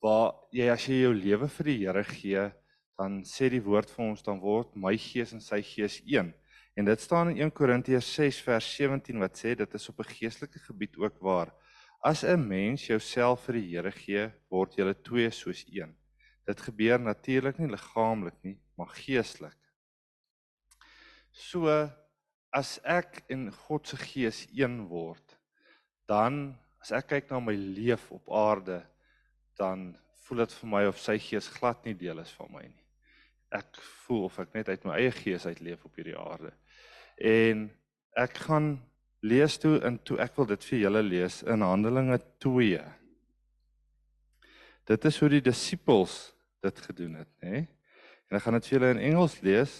[0.00, 2.48] waar jy as jy jou lewe vir die Here gee
[2.98, 6.32] dan sê die woord vir ons dan word my gees en sy gees een.
[6.78, 10.12] En dit staan in 1 Korintiërs 6 vers 17 wat sê dit is op 'n
[10.14, 11.50] geestelike gebied ook waar
[12.00, 15.96] as 'n mens jouself vir die Here gee, word julle twee soos een.
[16.46, 19.58] Dit gebeur natuurlik nie liggaamlik nie, maar geestelik.
[21.30, 21.90] So
[22.50, 25.38] as ek en God se gees een word,
[26.06, 28.86] dan as ek kyk na my leef op aarde,
[29.56, 32.84] dan voel dit vir my of sy gees glad nie deel is van my nie.
[33.50, 36.52] Ek voel of ek net uit my eie gees uitleef op hierdie aarde.
[37.18, 37.66] En
[38.18, 38.76] ek gaan
[39.20, 42.80] lees toe in toe ek wil dit vir julle lees in Handelinge 2.
[44.88, 46.16] Dit is hoe die disippels
[46.64, 47.66] dit gedoen het, nê?
[48.28, 49.74] En ek gaan dit vir julle in Engels lees.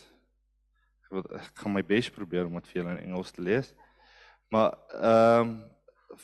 [1.06, 3.72] Ek wil ek gaan my bes probeer om dit vir julle in Engels te lees.
[4.52, 5.58] Maar ehm um,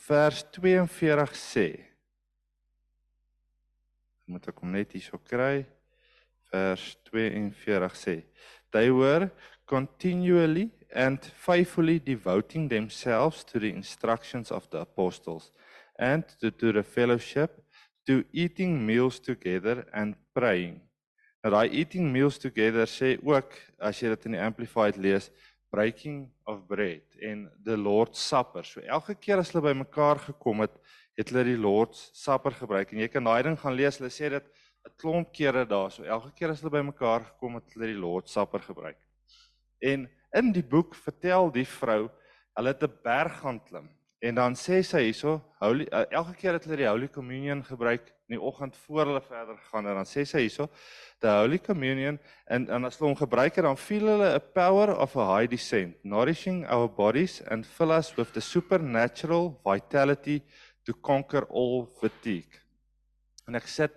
[0.05, 1.67] vers 42 sê
[4.25, 5.61] moet ek hom net hierso kry.
[6.49, 8.15] Vers 42 sê:
[8.73, 9.29] They were
[9.67, 15.51] continually and faithfully devoting themselves to the instructions of the apostles
[15.99, 17.63] and to, to the fellowship,
[18.05, 20.79] to eating meals together and praying.
[21.43, 25.29] Nou daai eating meals together sê ook as jy dit in die amplified lees,
[25.69, 28.63] breaking of bread en the Lord's supper.
[28.65, 30.73] So elke keer as hulle bymekaar gekom het,
[31.15, 33.99] het hulle die Lord's Supper gebruik en jy kan daai ding gaan lees.
[34.01, 34.45] Hulle sê dit
[34.85, 35.91] 'n klomp kere daar.
[35.91, 38.97] So elke keer as hulle bymekaar gekom het, hulle die Lord's Supper gebruik.
[39.79, 42.09] En in die boek vertel die vrou
[42.55, 43.89] hulle het 'n berg gaan klim.
[44.19, 48.07] En dan sê sy hierso, holy uh, elke keer het hulle die Holy Communion gebruik
[48.25, 50.69] in die oggend voor hulle verder gegaan en dan sê sy hierso,
[51.21, 52.17] the Holy Communion
[52.47, 55.49] en en as hulle hom gebruik het dan feel hulle a power of a high
[55.51, 60.41] descent, nourishing our bodies and fill us with the supernatural vitality
[60.85, 62.63] to conquer all fatigue.
[63.47, 63.93] En ek sit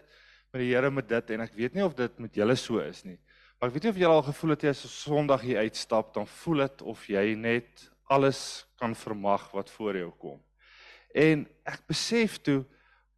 [0.52, 3.04] met die Here met dit en ek weet nie of dit met julle so is
[3.04, 3.18] nie.
[3.58, 6.12] Maar ek weet nie of julle al gevoel het jy as 'n Sondag hier uitstap,
[6.14, 10.38] dan voel dit of jy net alles kan vermag wat voor jou kom.
[11.14, 12.64] En ek besef toe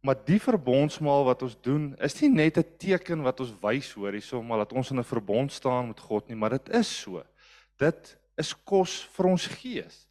[0.01, 4.11] maar die verbondsmaal wat ons doen is nie net 'n teken wat ons wys hoor
[4.11, 7.23] hierso maar dat ons in 'n verbond staan met God nie, maar dit is so.
[7.77, 10.07] Dit is kos vir ons gees.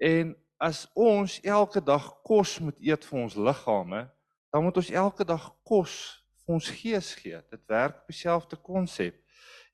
[0.00, 4.10] En as ons elke dag kos moet eet vir ons liggame,
[4.50, 7.42] dan moet ons elke dag kos vir ons gees gee.
[7.50, 9.25] Dit werk op dieselfde konsep.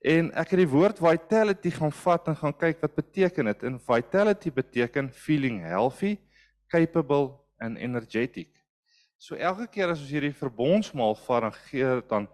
[0.03, 3.61] En ek het die woord vitality gaan vat en gaan kyk wat beteken dit.
[3.63, 6.17] En vitality beteken feeling healthy,
[6.67, 8.51] capable and energetic.
[9.17, 12.27] So elke keer as ons hierdie verbondsmaal vat en gee dan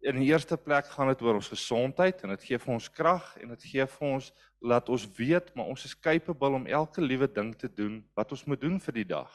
[0.00, 3.28] in die eerste plek gaan dit oor ons gesondheid en dit gee vir ons krag
[3.42, 4.32] en dit gee vir ons
[4.64, 8.48] laat ons weet maar ons is capable om elke liewe ding te doen wat ons
[8.48, 9.30] moet doen vir die dag.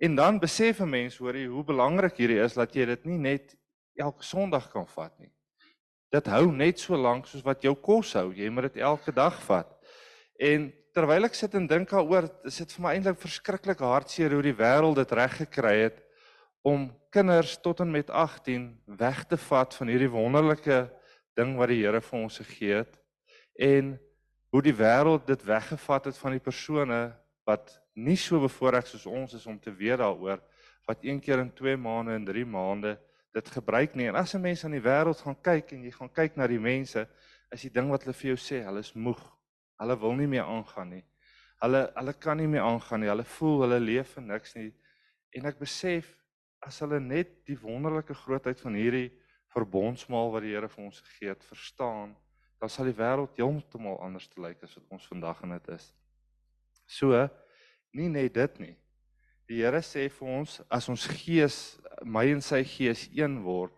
[0.00, 3.18] En dan besef 'n mens hoor jy hoe belangrik hierdie is dat jy dit nie
[3.18, 3.56] net
[3.94, 5.30] elke Sondag kan vat nie.
[6.12, 8.30] Dit hou net so lank soos wat jou kos hou.
[8.32, 9.70] Jy moet dit elke dag vat.
[10.40, 14.44] En terwyl ek sit en dink daaroor, is dit vir my eintlik verskriklik hartseer hoe
[14.46, 16.04] die wêreld dit reg gekry het
[16.66, 18.66] om kinders tot en met 18
[18.98, 20.80] weg te vat van hierdie wonderlike
[21.38, 22.98] ding wat die Here vir ons gegee het
[23.58, 23.94] en
[24.52, 27.00] hoe die wêreld dit weggevat het van die persone
[27.48, 30.42] wat nie so bevoorreg soos ons is om te weet daaroor
[30.88, 32.96] wat een keer in 2 maande en 3 maande
[33.38, 34.08] dit gebruik nie.
[34.10, 36.60] En as 'n mens aan die wêreld gaan kyk en jy gaan kyk na die
[36.60, 37.06] mense
[37.52, 39.20] is die ding wat hulle vir jou sê hulle is moeg.
[39.78, 41.04] Hulle wil nie meer aangaan nie.
[41.62, 43.08] Hulle hulle kan nie meer aangaan nie.
[43.08, 44.72] Hulle voel hulle leef vir niks nie.
[45.34, 46.14] En ek besef
[46.60, 49.10] as hulle net die wonderlike grootheid van hierdie
[49.54, 52.16] verbondsmaal wat die Here vir ons gegee het verstaan,
[52.58, 55.92] dan sal die wêreld heeltemal anders te lyk as wat ons vandag in dit is.
[56.86, 57.28] So,
[57.94, 58.74] nie net dit nie.
[59.48, 63.72] Die Here sê vir ons as ons gees, my en sy gees een word,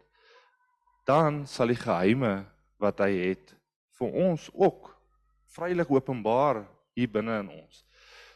[1.06, 2.40] dan sal die geheime
[2.82, 3.54] wat hy het
[4.00, 4.90] vir ons ook
[5.54, 6.64] vrylik openbaar
[6.98, 7.84] hier binne in ons.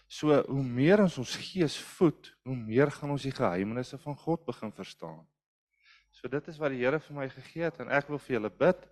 [0.06, 4.44] So hoe meer ons ons gees voed, hoe meer gaan ons die geheimenisse van God
[4.46, 5.24] begin verstaan.
[6.14, 8.50] So dit is wat die Here vir my gegee het en ek wil vir julle
[8.62, 8.84] bid.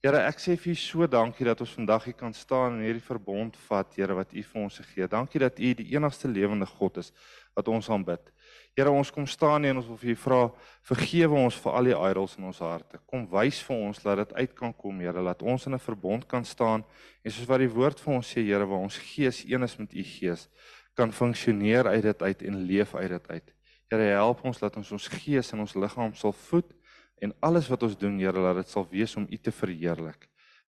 [0.00, 3.04] Here, ek sê vir U so dankie dat ons vandag hier kan staan en hierdie
[3.04, 5.12] verbond vat, Here, wat U vir ons gegee het.
[5.12, 7.12] Dankie dat U die enigste lewende God is
[7.54, 8.30] wat ons aanbid.
[8.78, 10.40] Here, ons kom staan hier en ons wil vir U vra,
[10.86, 13.00] vergewe ons vir al die idols in ons harte.
[13.10, 16.26] Kom wys vir ons dat dit uit kan kom, Here, dat ons in 'n verbond
[16.26, 16.84] kan staan
[17.24, 19.94] en soos wat die woord vir ons sê, Here, waar ons gees een is met
[19.94, 20.48] U gees,
[20.94, 23.52] kan funksioneer uit dit uit en leef uit dit uit.
[23.90, 26.72] Here, help ons dat ons ons gees en ons liggaam sal voed
[27.20, 30.28] en alles wat ons doen, Here, laat dit sal wees om U te verheerlik.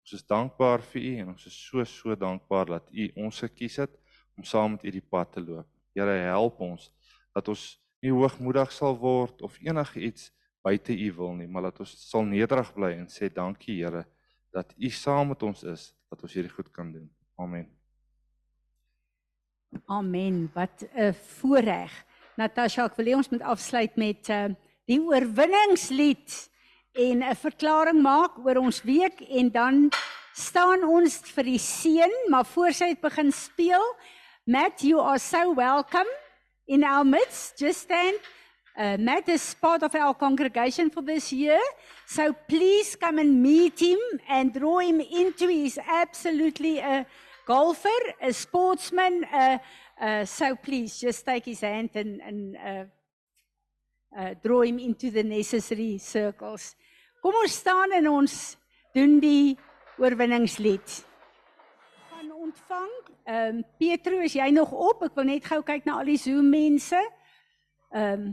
[0.01, 3.77] Ons is dankbaar vir U en ons is so so dankbaar dat U ons gekies
[3.77, 3.99] het
[4.37, 5.67] om saam met U die pad te loop.
[6.01, 6.89] Here, help ons
[7.37, 7.65] dat ons
[8.01, 10.31] nie hoogmoedig sal word of enigiets
[10.65, 14.07] buite U wil nie, maar dat ons sal nederig bly en sê dankie, Here,
[14.53, 17.09] dat U saam met ons is, dat ons hierdie goed kan doen.
[17.41, 17.69] Amen.
[19.87, 20.51] Amen.
[20.55, 21.93] Wat 'n voorreg.
[22.37, 24.49] Natasha, ek wil hê ons moet afsluit met uh
[24.91, 26.51] die oorwinningslied
[26.99, 29.91] en 'n verklaring maak oor ons week en dan
[30.35, 33.85] staan ons vir die seën, maar voor sy het begin speel,
[34.51, 36.09] Matt, you are so welcome
[36.67, 37.57] in our midst.
[37.57, 38.19] Just stand.
[38.77, 41.61] Uh, Matt is part of our congregation for this year.
[42.05, 45.47] So please come and meet him and draw him into.
[45.47, 47.07] He's absolutely a
[47.47, 49.23] golfer, a sportsman.
[49.33, 49.59] Uh,
[50.01, 55.23] uh, so please just take his hand and, and uh, uh, draw him into the
[55.23, 56.75] necessary circles.
[57.23, 58.35] Kom ons staan en ons
[58.97, 59.55] doen die
[60.03, 61.10] oorwinningslied.
[62.51, 62.91] Ontvang.
[63.25, 65.05] Ehm um, Petro, is jy nog op?
[65.07, 66.99] Ek wil net gou kyk na al die Zoom mense.
[67.95, 68.31] Ehm um,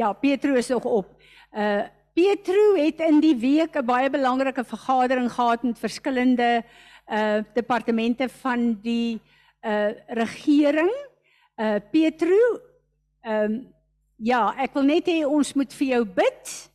[0.00, 1.10] Ja, Petro is nog op.
[1.52, 1.82] Uh
[2.16, 6.64] Petro het in die week 'n baie belangrike vergadering gehad met verskillende
[7.08, 9.20] uh departemente van die
[9.60, 10.92] uh regering.
[11.56, 12.60] Uh Petro,
[13.20, 13.74] ehm um,
[14.16, 16.70] ja, ek wil net hê ons moet vir jou bid.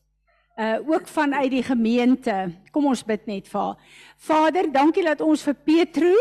[0.58, 2.50] Uh ook vanuit die gemeente.
[2.74, 3.76] Kom ons bid net vir haar.
[4.18, 6.14] Vader, dankie dat ons vir Petro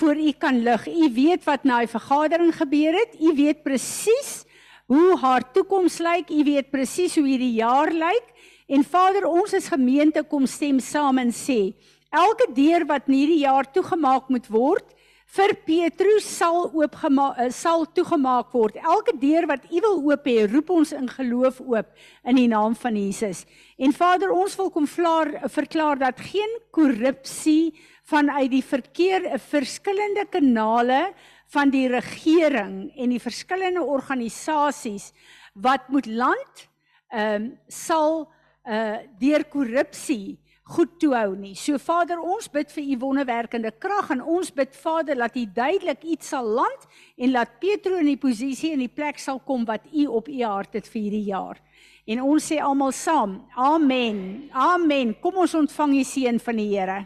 [0.00, 0.86] voor U kan lig.
[0.88, 3.18] U weet wat na die vergadering gebeur het.
[3.20, 4.46] U weet presies
[4.88, 6.32] hoe haar toekoms lyk.
[6.32, 8.32] U weet presies hoe hierdie jaar lyk.
[8.72, 11.74] En Vader, ons as gemeente kom stem saam en sê,
[12.08, 14.93] elke deur wat in hierdie jaar toegemaak moet word,
[15.34, 18.76] vir Petrus sal oopgemaak eh, sal toegemaak word.
[18.78, 21.90] Elke deur wat U wil oop hê, roep ons in geloof oop
[22.24, 23.42] in die naam van Jesus.
[23.78, 27.74] En Vader, ons wil kom vlaar, verklaar dat geen korrupsie
[28.06, 31.08] vanuit die verkeer verskillende kanale
[31.54, 35.10] van die regering en die verskillende organisasies
[35.54, 36.68] wat moet land
[37.14, 38.24] ehm um, sal
[38.64, 41.52] uh deur korrupsie goed toe hou nie.
[41.58, 46.04] So Vader, ons bid vir u wonderwerkende krag en ons bid Vader dat u duidelik
[46.08, 46.86] iets sal land
[47.16, 50.40] en laat Petro in die posisie en die plek sal kom wat u op u
[50.42, 51.60] hart het vir hierdie jaar.
[52.08, 54.50] En ons sê almal saam, amen.
[54.52, 55.14] Amen.
[55.20, 57.04] Kom ons ontvang die seën van die Here.